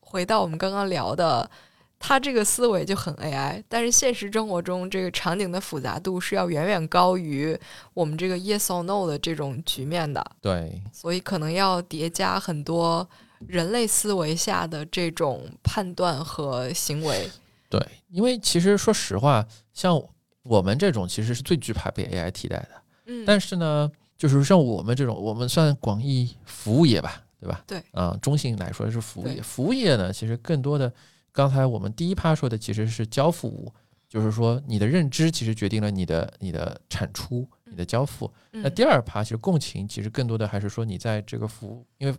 [0.00, 1.50] 回到我们刚刚聊的，
[1.98, 7.54] 他这个思维就很 AI，但是现实生活中这个场景的复杂度是要远远高于
[7.92, 13.06] 我们这个 yes or no 的这种局面的，对所以可能要叠加很多
[13.46, 17.30] 人类思维下的这种判断和行为。
[17.68, 20.00] 对，因为其实说实话，像
[20.42, 22.70] 我们这种其实是最惧怕被 AI 替代的。
[23.06, 27.62] 嗯，但是呢，就是像我们这种，我们算广义服务业吧，对吧？
[27.66, 29.42] 对，啊、中性来说是服务业。
[29.42, 30.92] 服务业呢，其实更多的，
[31.32, 33.72] 刚才我们第一趴说的其实是交付物，
[34.08, 38.32] 就是说你的认知其实决定了你的你的产出、你的交付。
[38.50, 42.16] 那嗯第二趴其实共情，其实更多的还是说你在这个服务，因为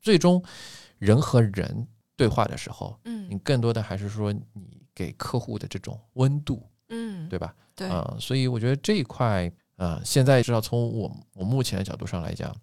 [0.00, 0.42] 最终
[0.98, 1.86] 人和人
[2.16, 4.42] 对话的时候，嗯你嗯更多的还是说你
[4.94, 7.54] 给客户的这种温度，嗯，对吧？
[7.74, 12.54] 对，啊、所以我觉得这一块啊、现在至少从我我目前的角度上来讲，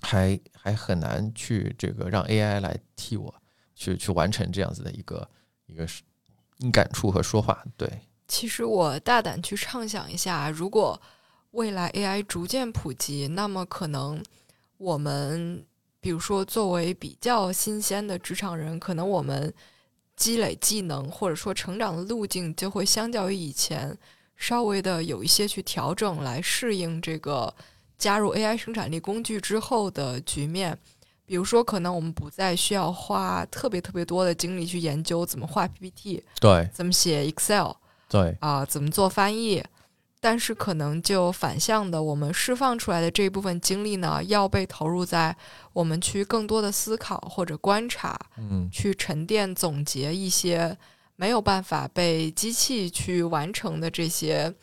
[0.00, 3.34] 还还很难去这个让 AI 来替我
[3.74, 5.28] 去去完成这样子的一个
[5.66, 6.02] 一个是
[6.72, 7.62] 感触和说话。
[7.76, 7.86] 对，
[8.26, 10.98] 其实我大胆去畅想一下，如果
[11.50, 14.24] 未来 AI 逐渐普及，那么可能
[14.78, 15.62] 我们，
[16.00, 19.52] 比如说作为比较新鲜的职场人，可能我们
[20.16, 23.96] 积累技能或者说成长的路径就会相较于以前
[24.36, 27.54] 稍微的有一些去调整，来适应这个
[27.98, 30.78] 加入 AI 生产力工具之后的局面。
[31.26, 37.70] 比如说，可能我们不再需要花特别特别多的精力去研究怎么画 PPT，对，怎么写 Excel，
[38.08, 39.62] 对，啊、怎么做翻译，
[40.20, 45.34] 但是可能就反向的，我们释放出来的这一部分精力呢，要被投入在
[45.72, 50.76] 我们去更多的思考或者观察，嗯，去沉淀总结一些
[51.16, 54.54] 没有办法被机器去完成的这些，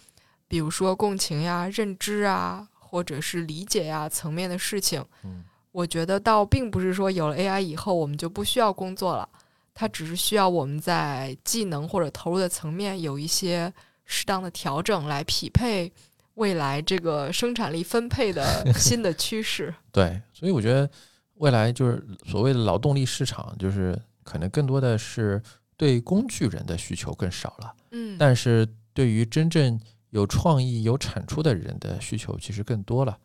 [0.47, 5.03] 比如说共情呀、认知啊，或者是理解呀层面的事情。
[5.23, 5.43] 嗯
[5.73, 9.29] 我觉得倒并不是说有了 AI 以后我们就不需要工作了，
[9.75, 13.71] 它只是需要我们在技能或者投入的层面有一些
[14.07, 15.91] 适当的调整，来匹配
[16.33, 18.43] 未来这个生产力分配的
[18.73, 19.71] 新的趋势。
[19.91, 20.89] 对，所以我觉得
[21.35, 25.39] 未来就是所谓的劳动力市场，就是可能更多的是
[25.75, 27.75] 对工具人的需求更少了。
[27.91, 29.79] 嗯，但是对于真正
[30.09, 33.15] 有创意、有产出的人的需求其实更多了。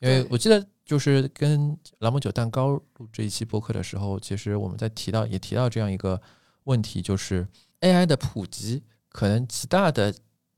[0.00, 6.20] 因为我记得就是跟朗姆酒蛋糕录这一期播客的时候，其实我们在提到也提到这样一个
[6.64, 7.46] 问题，就是
[7.82, 10.12] AI 的普及可能极大的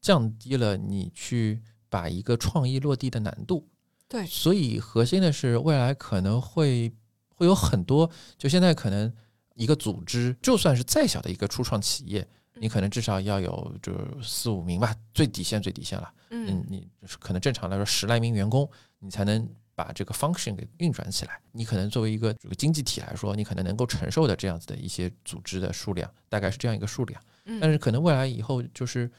[0.05, 3.67] 降低了你去把一个创意落地的难度。
[4.07, 6.93] 对，所以核心的是未来可能会
[7.35, 9.11] 会有很多，就现在可能
[9.55, 13.93] 一个组织，就算是再小的一个初创企业，你可能至少要有就
[14.23, 16.13] 四五名吧，最底线最底线了。
[16.29, 16.87] 嗯嗯，你
[17.19, 21.41] 可能正常来说十来名员工，你才能把这个 function 给运转起来。
[21.53, 27.23] 你可能作为一个这个经济体来说，你可能能够承受的这样子的一些组织的数量，大概是这样一个数量。
[27.47, 29.11] 嗯但是可能未来以后就是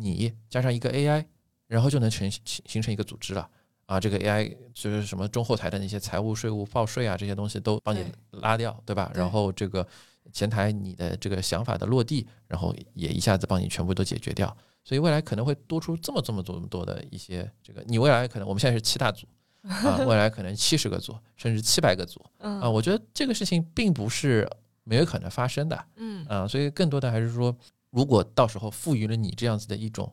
[0.00, 1.24] 你加上一个 AI，
[1.66, 3.48] 然后就能成形形成一个组织了
[3.86, 9.10] 啊，这个 AI 就是什么中后台的那些财务、税务、报税啊这些东西都帮你拉掉，对吧？
[9.14, 9.86] 然后这个
[10.32, 14.56] 前台你的这个想法的落地，然后也一下子帮你全部都解决掉。
[14.82, 19.26] 所以未来可能会多出这么这么这么多的一些这个，你未来可能我们现在是七大组
[19.62, 22.70] 啊，未来可能七十个组，甚至七百个组嗯啊。
[22.70, 24.48] 我觉得这个事情并不是
[24.84, 27.54] 没有可能发生的嗯啊，所以更多的还是说，
[27.90, 30.12] 如果到时候赋予了你这样子的一种，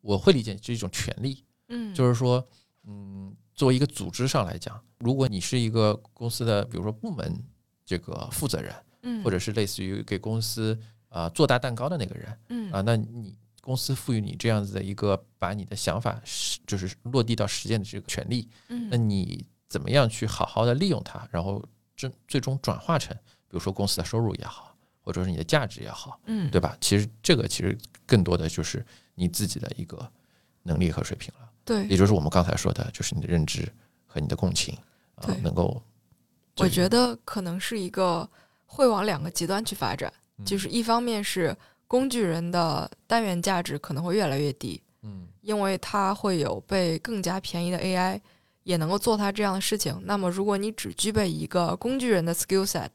[0.00, 2.46] 我会理解是一种权利，嗯，就是说，
[2.84, 7.42] 嗯，作为一个组织上来讲，如果你是一个公司的，比如说部门
[7.84, 9.24] 这个负责人，嗯。
[9.24, 12.72] 或者是类似于给公司啊、做大蛋糕的那个人嗯。
[12.72, 18.88] 啊，那你公司赋予你这样子的一个把你的想法实就是落地到实践的这个权利，嗯。
[18.88, 21.60] 那你怎么样去好好的利用它，然后
[21.96, 23.12] 最最终转化成，
[23.48, 24.65] 比如说公司的收入也好，
[25.06, 26.76] 或者是你的价值也好，嗯对吧？
[26.80, 28.84] 其实这个其实更多的就是
[29.14, 30.10] 你自己的一个
[30.64, 31.48] 能力和水平了。
[31.64, 33.72] 对也就是我们刚才说的，就是你的认知
[34.04, 34.76] 和你的共情
[35.14, 35.80] 啊对，能够。
[36.56, 38.28] 我觉得可能是一个
[38.64, 48.20] 会往两个极端去发展，嗯就是一方面是工具人的单元价值可能会越来越低，嗯因为它会有被更加便宜的 AI
[48.64, 49.96] 也能够做它这样的事情。
[50.04, 52.90] 那么，如果你只具备一个工具人的 skill set，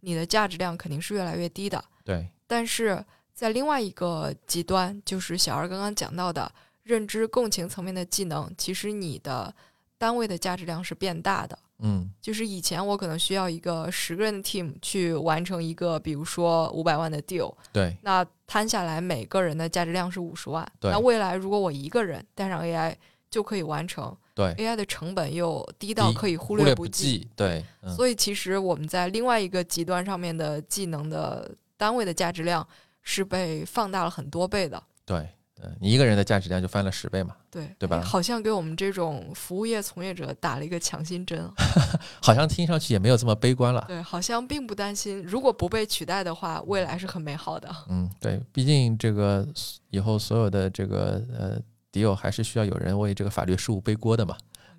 [0.00, 1.82] 你的价值量肯定是越来越低的。
[2.04, 6.50] 对，但是在另外一个极端，就是小二刚刚讲到的
[6.82, 9.54] 认知共情层面的技能，其实你的
[9.98, 11.58] 单位的价值量是变大的。
[11.80, 20.66] 嗯就是以前我可能需要一个十个人的 team 去完成一个，比如说五百万的 deal，对那摊下来每个人的价值量是五十万。
[20.80, 22.94] 对那未来如果我一个人带上 AI
[23.28, 32.64] 就可以完成对，，AI 的成本又低到可以忽忽略不计，对，嗯所以其实我们在另外一个极端上面的技能的单位的价值量
[33.00, 34.82] 是被放大了很多倍的。
[35.06, 35.26] 对，
[35.62, 41.54] 嗯，你一个人的价值量就翻了十倍嘛，对对吧哎好像给我们这种服务业从业者打了一个强心针啊。
[42.20, 43.82] 好像听上去也没有这么悲观了。
[43.88, 47.74] 对，好像并不担心，如果不被取代的话，未来是很美好的。
[47.88, 49.48] 嗯，对，毕竟这个
[49.88, 51.58] 以后所有的这个呃
[51.96, 54.36] 敌友还是需要有人为这个法律事务背锅的嘛，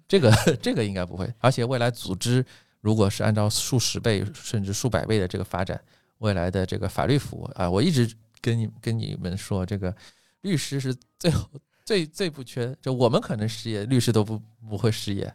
[0.07, 2.45] 这个 这个应该不会，而且未来组织
[2.79, 5.81] 如果是按照数十倍甚至数百倍的这个发展，
[6.19, 8.07] 未来的这个法律服务啊，我一直
[8.39, 9.91] 跟你跟你们说，这个
[10.41, 11.49] 律师是最后
[11.83, 14.39] 最最不缺，就我们可能失业，律师都不
[14.69, 15.33] 不会失业。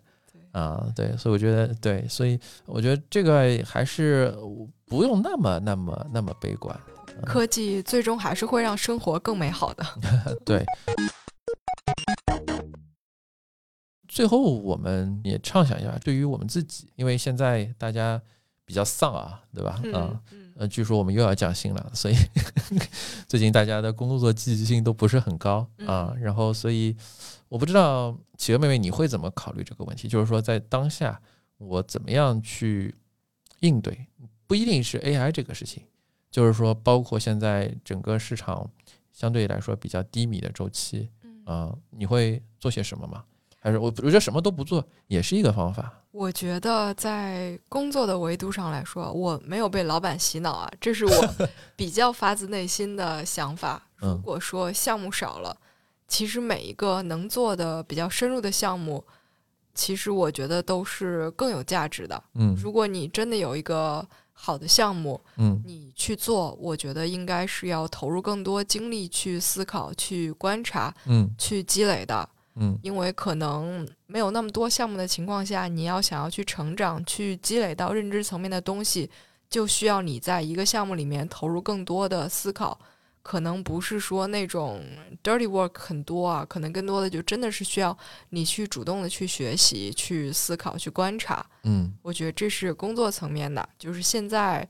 [0.53, 4.33] 啊，对，所以我觉得对，所以我觉得这个还是
[4.87, 6.78] 不用那么那么那么悲观。
[7.26, 9.85] 科技最终还是会让生活更美好的。
[10.45, 10.64] 对。
[14.12, 18.20] 最后，我们也畅想一下，对于我们自己，因为现在大家
[18.66, 19.80] 比较丧啊，对吧？
[19.94, 22.14] 啊嗯呃，据说我们又要降薪了，所以
[23.26, 26.14] 最近大家的工作积极性都不是很高啊。
[26.20, 26.94] 然后，所以
[27.48, 30.06] 我不知道企鹅妹妹你会怎么考虑这个问题？
[30.06, 31.18] 就是说，在当下
[31.56, 32.94] 我怎么样去
[33.60, 34.06] 应对？
[34.46, 35.84] 不一定是 AI 这个事情，
[36.30, 38.70] 就是说，包括现在整个市场
[39.10, 43.24] 相对来说比较低迷的周期嗯，啊、你会做些什么吗？
[43.64, 46.02] 还是我我觉得什么都不做也是一个方法？
[46.10, 51.34] 我觉得在工作的维度上来说，我没有被老板洗脑啊，这是我
[51.76, 53.80] 比较发自内心的想法。
[54.02, 55.56] 嗯如果说项目少了，
[56.08, 59.04] 其实每一个能做的比较深入的项目，
[59.74, 62.20] 其实我觉得都是更有价值的。
[62.34, 72.28] 嗯如果你真的有一个好的项目，嗯你去做，我觉得应该是要投入更多精力去思考、去观察、嗯去积累的。
[72.57, 79.11] 嗯因为可能没有那么多项目的情况下，你要想要去成长、去积累到认知层面的东西，
[79.48, 82.78] 就需要你在一个项目里面投入更多的思考。
[83.24, 84.82] 可能不是说那种
[85.22, 87.96] dirty work 很多啊，可能更多的就真的是需要
[88.30, 91.46] 你去主动的去学习、去思考、去观察。
[91.62, 94.68] 嗯我觉得这是工作层面的，就是现在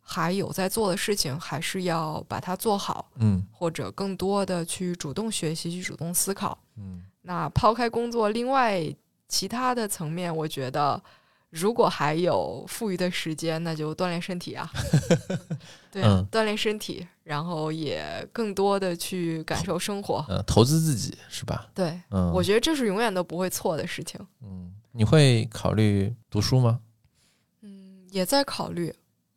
[0.00, 6.58] 还有在做的事情，还是要把它做好，嗯或者更多的去主动学习、去主动思考。
[6.76, 8.82] 嗯那抛开工作，另外
[9.28, 11.00] 其他的层面，我觉得
[11.50, 14.70] 如果还有富余的时间，那就锻炼身体啊。
[15.92, 20.24] 对锻炼身体，然后也更多的去感受生活。
[20.28, 21.68] 呃，投资自己是吧？
[21.74, 24.18] 对，嗯，我觉得这是永远都不会错的事情。
[24.42, 26.80] 嗯，你会考虑读书吗？
[27.60, 28.88] 嗯，也在考虑。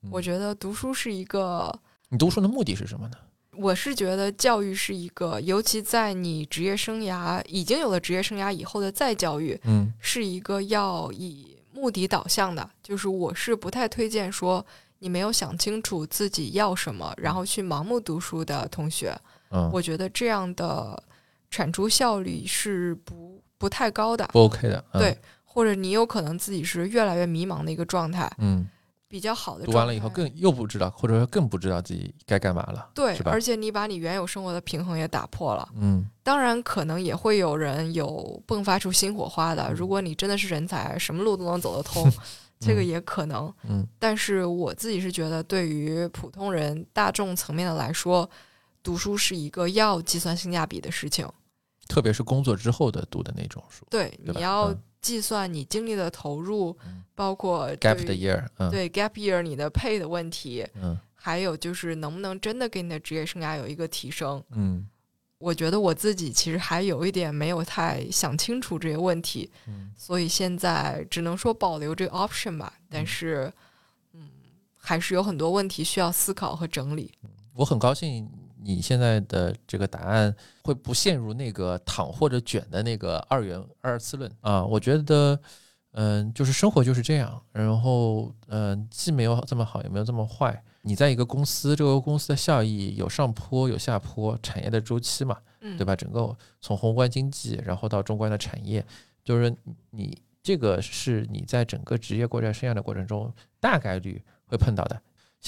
[0.04, 1.74] 嗯我觉得读书是一个
[2.10, 3.18] 你读书的目的是什么呢？
[3.58, 12.70] 我是觉得教育是一个，尤其在你职业生涯已经有了职业生涯以后的再教育，嗯是一个要以目的导向的。
[12.84, 14.66] 就是我是不太推荐说
[15.00, 19.16] 你没有想清楚自己要什么，然后去盲目读书的同学。
[19.52, 21.02] 嗯，我觉得这样的
[21.50, 24.86] 产出效率是不不不太高的，不 OK 的。
[24.92, 28.32] 嗯、对，或者你有可能自己是越来越迷茫的一个状态。
[28.38, 28.68] 嗯，
[29.16, 32.90] 比较好的读完了以后更又不知道，或者说更不知道自己该干嘛了。
[32.94, 35.66] 对，而且你把你原有生活的平衡也打破了。
[35.78, 39.64] 嗯当然，可能也会有人有迸发出新火花的。
[39.70, 42.12] 嗯如果你真的是人才，什么路都能走得通，
[42.60, 43.54] 这个也可能。
[43.64, 48.30] 嗯但是我自己是觉得，对于普通人、大众层面的来说，
[48.84, 51.26] 读书是一个要计算性价比的事情。
[51.88, 64.44] 特别是工作之后的读的那种书对，对你要嗯计算你精力的投入，嗯包括，gap 对 the year，嗯对 gap year 你的配的问题，嗯还有就是能不能真的给你的职业生涯有一个提升。
[64.50, 64.88] 嗯
[65.38, 72.74] 我觉得我自己其实还有一点没有太想清楚这些问题，嗯所以现在只能说保留这个 option 吧。
[72.90, 73.52] 但是，
[74.14, 74.28] 嗯，
[74.76, 77.12] 还是有很多问题需要思考和整理。
[77.54, 78.28] 我很高兴
[78.66, 84.66] 你现在的这个答案会不陷入那个躺或者卷的那个二元二次论啊。
[84.66, 85.40] 我觉得，
[85.92, 90.64] 嗯，就是生活就是这样，然后嗯，既没有这么好，也没有这么坏。
[90.82, 95.86] 你在一个公司，这个公司的效益有上坡有下坡，产业的周期嘛，嗯，对？
[95.86, 95.96] 吧？
[95.96, 98.86] 整个从宏观经济，然后到中观的产业，
[99.24, 99.56] 就是
[99.92, 105.02] 你这个是你在整个职业过程生涯的过程中大概率会碰到的。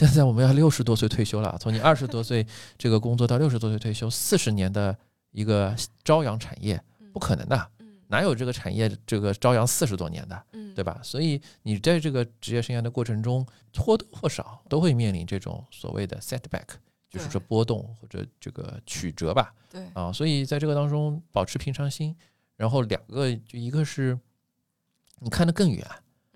[0.05, 2.45] 现在我们要六十多岁退休了，从你二十多岁
[2.77, 4.95] 这个工作到六十多岁退休，四十年的
[5.31, 6.79] 一个朝阳产业，
[7.11, 10.99] 不可能的，嗯哪有这个产业这个朝阳四十多年的，嗯，对吧？
[11.01, 13.43] 所以你在这个职业生涯的过程中，
[13.75, 16.67] 或多或少都会面临这种所谓的 setback，
[17.09, 19.51] 就是说波动或者这个曲折吧。
[19.71, 22.15] 对，啊，所以在这个当中保持平常心，
[22.55, 24.15] 然后两个就一个是
[25.17, 25.83] 你看得更远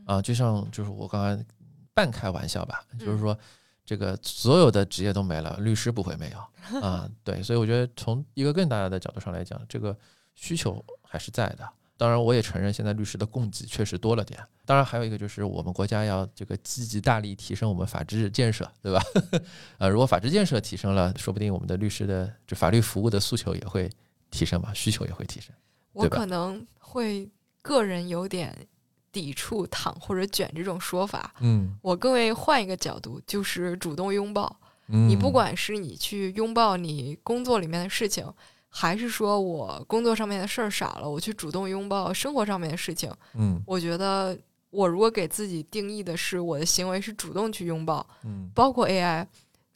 [0.06, 1.46] 啊，就像就是我刚刚
[1.94, 3.40] 半开玩笑吧，就是嗯说
[3.86, 9.98] 这个所有的职业都没了，律师不会没有 啊，对，所以我觉得从一个更大的角度上来讲，这个
[10.36, 11.68] 需求还是在的。
[11.98, 14.40] 当然，我也承认现在律师的供给确实多了点。
[14.66, 19.00] 当然，还有一个就是我们国家要这个积极大力提升我们法治建设，对吧？
[19.78, 23.88] 呃，如果法治建设提升了，说不定我们的律师的就法律服务的诉求也会
[24.32, 25.54] 提升嘛，需求也会提升。
[25.94, 27.30] 我可能会
[27.62, 28.68] 个人有点
[29.12, 31.34] 抵触“躺”或者“卷”这种说法。
[31.42, 34.56] 嗯，我更愿意换一个角度，就是主动拥抱。
[34.88, 38.26] 你你不管是你去拥抱你工作里面的事情，
[38.68, 44.38] 还是说我工作上面的事儿少了，我去主动拥抱生活上面的事情，嗯我觉得
[44.70, 49.26] 我如果给自己定义的是我的行为是主动去拥抱，嗯包括 AI，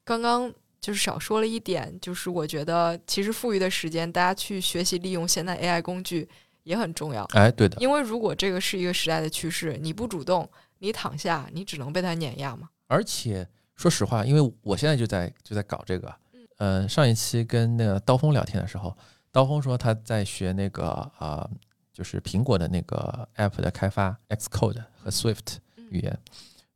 [0.04, 6.28] 刚刚就是少说了一点，就是我觉得其实富裕的时间，大家去学习利用现在 AI 工具
[6.66, 7.24] 也很重要。
[7.34, 10.50] 哎，对的，因为如果这个是一个时代的趋势，你不主动，
[10.80, 12.70] 你躺下，你只能被它碾压嘛。
[12.88, 16.14] 而且说实话，因为我现在就在就在搞这个，
[16.58, 18.96] 嗯、上一期跟那个刀锋聊天的时候，
[19.32, 20.88] 刀锋说他在学那个
[21.18, 21.50] 啊、
[21.94, 25.58] 就是苹果的那个 app 的开发 Xcode 和 Swift
[25.90, 26.20] 语言，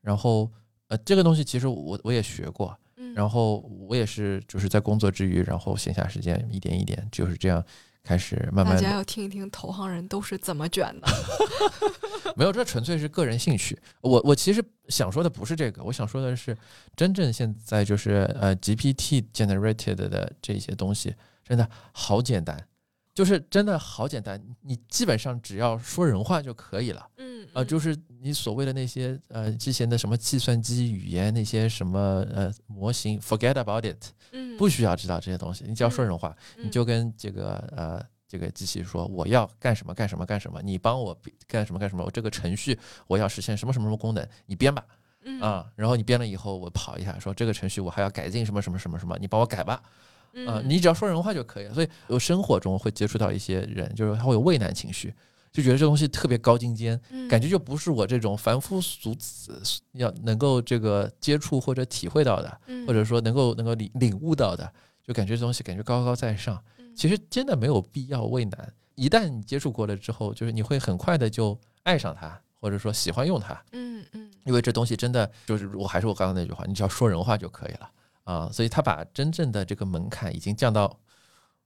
[0.02, 0.50] 然后
[0.88, 7.64] 呃，这个东西其实我我也学过，嗯，然后我也是就是在工作之余，然后闲暇时间一点一点就是这样
[8.10, 11.08] 开始慢慢大，家要听一听投行人都是怎么卷的。
[12.36, 13.80] 没有，这纯粹是个人兴趣。
[14.02, 16.58] 我我其实想说的不是这个，我想说的是，
[16.96, 22.60] 真正现在就是呃 GPT generated 的这些东西，真的好简单，
[23.20, 27.06] 就是真的好简单，你基本上只要说人话就可以了。
[27.18, 34.02] 嗯啊，就是你所谓的那些呃之前的什么计算机语言那些什么呃模型，forget about it，
[34.32, 34.56] 嗯。
[34.58, 36.72] 不需要知道这些东西，你只要说人话，你嗯。
[36.72, 41.14] 就跟这个呃这个机器说我要干什么干什么干什么，你帮我
[41.46, 44.82] 干什么干什么，我这个程序我要实现什么什么什么功能，你编吧
[45.26, 45.42] 嗯。
[45.42, 49.84] 啊，然后你编了以后我跑一下，说这个程序我还要改进什么什么什么什么，你帮我改吧
[50.48, 51.74] 啊，嗯你只要说人话就可以了。
[51.74, 55.14] 所以我生活中会接触到一些人，就是他会有畏难情绪，
[55.52, 57.00] 就觉得这东西特别高精尖，
[57.30, 59.62] 感觉觉就不是我这种凡夫俗子
[59.94, 62.62] 要能够这个接触或者体会到的。
[62.68, 64.72] 嗯或者说能够能够领领悟到的，
[65.06, 66.60] 就感觉这东西感觉高高在上。
[66.96, 77.90] 其实真的没有必要畏难，一旦你接触过了之后，就是你会很快的就爱上它，或者说喜欢用它，嗯嗯因为这东西真的就是我还是我刚刚那句话，你只要说人话就可以了
[78.30, 78.50] 啊。
[78.52, 81.00] 所以他把真正的这个门槛已经降到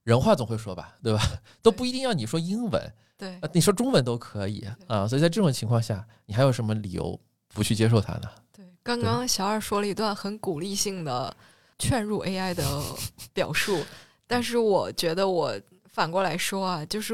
[0.04, 1.22] 人话总会说吧，对吧？
[1.62, 5.08] 都不一定要你说英文，对啊，你说中文都可以啊。
[5.08, 8.30] 所以在这种情况下，你还有什么理由不去接受它呢？
[8.52, 11.36] 对，刚刚小二说了一段很鼓励性的
[11.80, 12.64] 劝入 AI 的
[13.34, 13.84] 表述，
[14.28, 17.14] 但是我觉得我反过来说啊，就是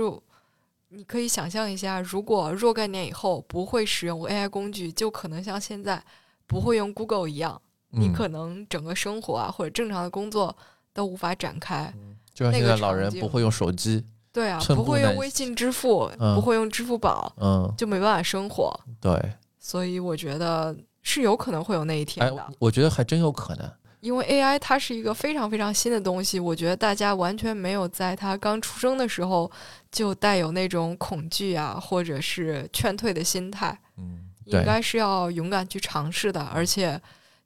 [0.89, 6.04] 你可以想象一下，如果若干年以后不会使用 AI 工具，就可能像现在
[6.47, 10.55] 不会用 Google 一样，你嗯可能整个生活啊或者正常的工作
[10.93, 11.93] 都无法展开。
[12.33, 18.79] 就像那个现在老人不会用手机，对啊，不会用微信支付，嗯不会用支付宝，嗯，就没办法生活。
[19.01, 23.69] 对，所以我觉得是有可能会有那一天哎的，，我觉得还真有可能。
[23.99, 29.51] 因为 AI 它是一个非常非常新的东西，我觉得大家完全没有在它刚出生的时候
[29.91, 36.41] 就带有那种恐惧啊，或者是劝退的心态，嗯，应该是要勇敢去尝试的。
[36.41, 36.97] 而且，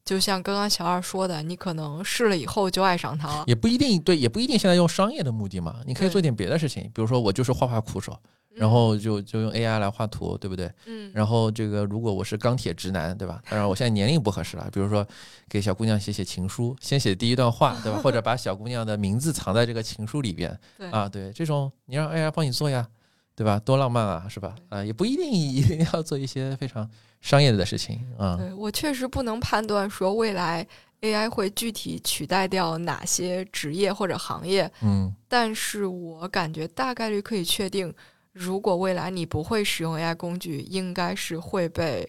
[0.06, 3.44] 就像刚刚小二说的，你可能试了以后就爱上它了。
[3.48, 8.18] 也不一定对，也不一定现在用商业的目的嘛，你可以做点别的事情，比如说我就是画画苦手，
[8.54, 10.70] 然后就就用 AI 来画图，对不对？
[10.86, 13.42] 嗯，然后这个如果我是钢铁直男，对吧？
[13.50, 15.08] 当然我现在年龄不合适了，比如说
[15.48, 18.00] 给小姑娘写写情书，先写第一段话，对吧？
[18.04, 22.86] 或者 把小姑娘的名字藏在这个情书里边对啊，对，这种你让 AI 帮你做呀，
[23.36, 23.58] 对吧？
[23.58, 24.54] 多浪漫啊，是吧？
[24.68, 26.90] 啊，也不一定一定要做一些非常
[27.24, 28.36] 商业的事情啊。
[28.38, 30.68] 对我确实不能判断说未来
[31.02, 37.92] AI 会具体取代掉哪些职业或者行业，嗯但是我感觉大概率可以确定，
[38.34, 42.08] 如果未来你不会使用 AI 工具，应该是会被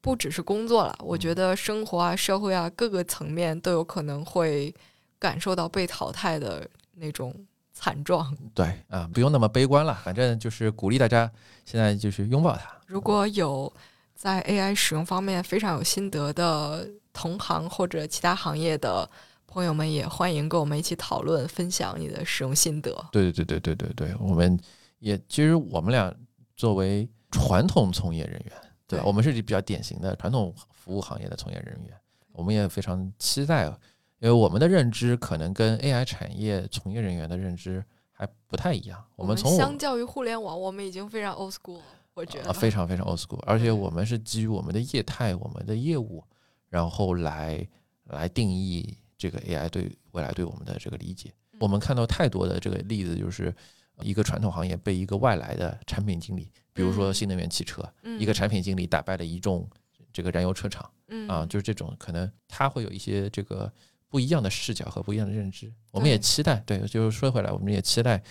[0.00, 4.74] 不只是工作了，我觉得生活啊、社会啊各个层面都有可能会
[5.18, 7.34] 感受到被淘汰的那种
[7.72, 8.32] 惨状。
[8.54, 11.28] 对啊，不用那么悲观了，反正就是鼓励大家
[11.64, 12.70] 现在就是拥抱它。
[12.86, 13.72] 如果有
[14.16, 19.08] 在 AI 使用方面非常有心得的同行或者其他行业的
[19.46, 22.90] 朋友们，也欢迎跟我们一起讨论、分享你的使用心得。
[23.12, 24.58] 对对对对对对对，我们
[25.00, 26.12] 也其实我们俩
[26.56, 28.52] 作为传统从业人员，
[28.86, 31.94] 对我们是比较典型的传统服务行业的从业人员，
[32.32, 39.04] 我们也非常期待，因为我们的认知可能跟 AI 产业从业人员的认知还不太一样。
[39.14, 41.84] 我们从我相较于互联网，我们已经非常 old school 了。
[42.16, 46.24] 我觉得、啊，非常非常 old school，而且我们是基于我们的业态、我们的业务，
[46.70, 47.64] 然后来
[48.04, 51.28] 来定义这个 AI 对未来对我们的这个理解。
[51.28, 53.54] 嗯我们看到太多的这个例子，就是
[54.02, 57.14] 一个传统行业被一个外来的产品经理，比如说嗯。
[57.14, 58.20] 新能源汽车，嗯。
[58.20, 59.66] 一个产品经理打败了一众
[60.12, 61.26] 这个燃油车厂嗯。
[61.28, 63.72] 啊，就是这种可能他会有一些这个
[64.08, 65.72] 不一样的视角和不一样的认知。
[65.92, 68.22] 我们也期待，对，就是说回来，我们也期待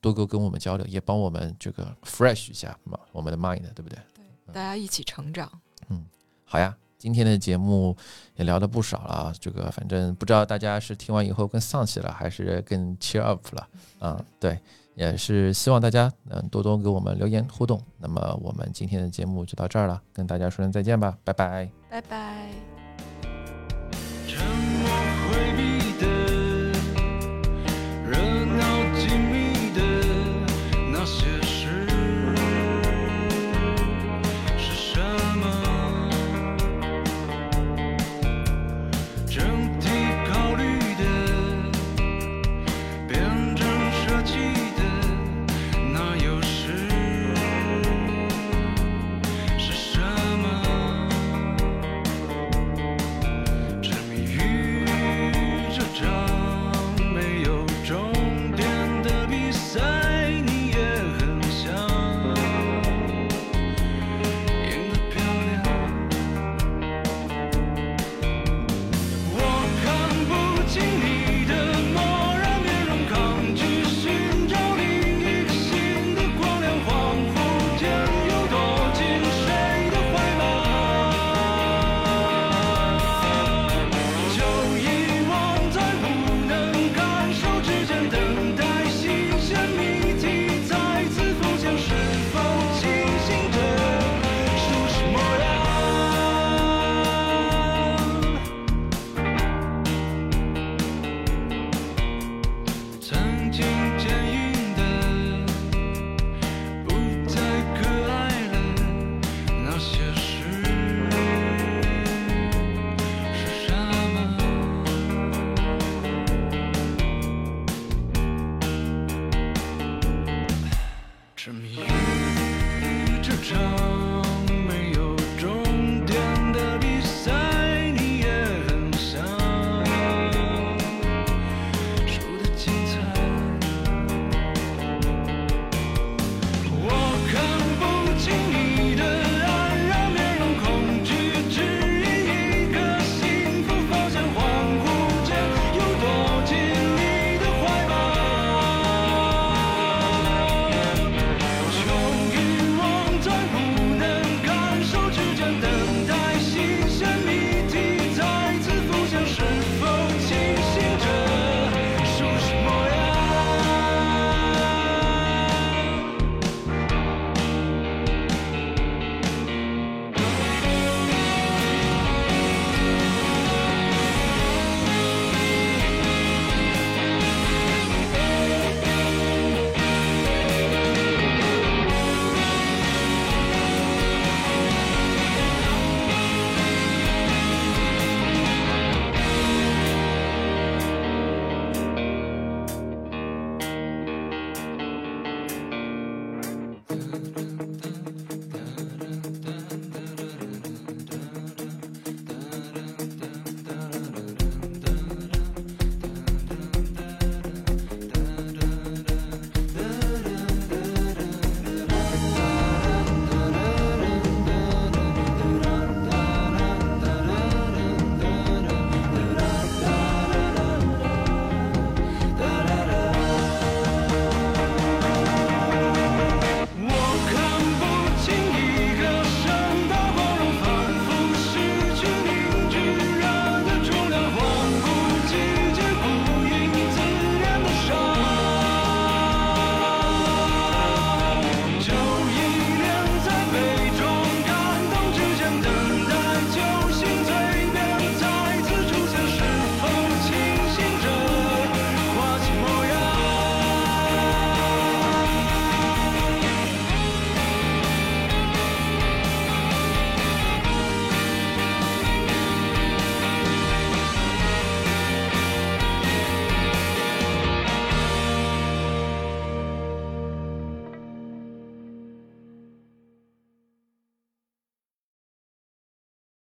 [0.00, 3.98] 多多跟我们交流，也帮我们这个 fresh 一下嘛，我们的 mind，对不对？
[4.14, 5.50] 对大家一起成长。
[5.88, 6.04] 嗯
[6.44, 7.96] 好呀，今天的节目
[8.36, 13.68] 也聊了不少了啊，这个反正不知道大家是听完以后更丧气了，还是更 cheer up 了
[13.98, 14.24] 啊？
[14.40, 14.58] 对，
[14.94, 17.78] 也是希望大家能多多给我们留言互动。
[17.98, 21.70] 那么我们今天的节目就到这儿了，跟大家说声再见吧，拜拜。
[21.90, 22.67] 拜拜。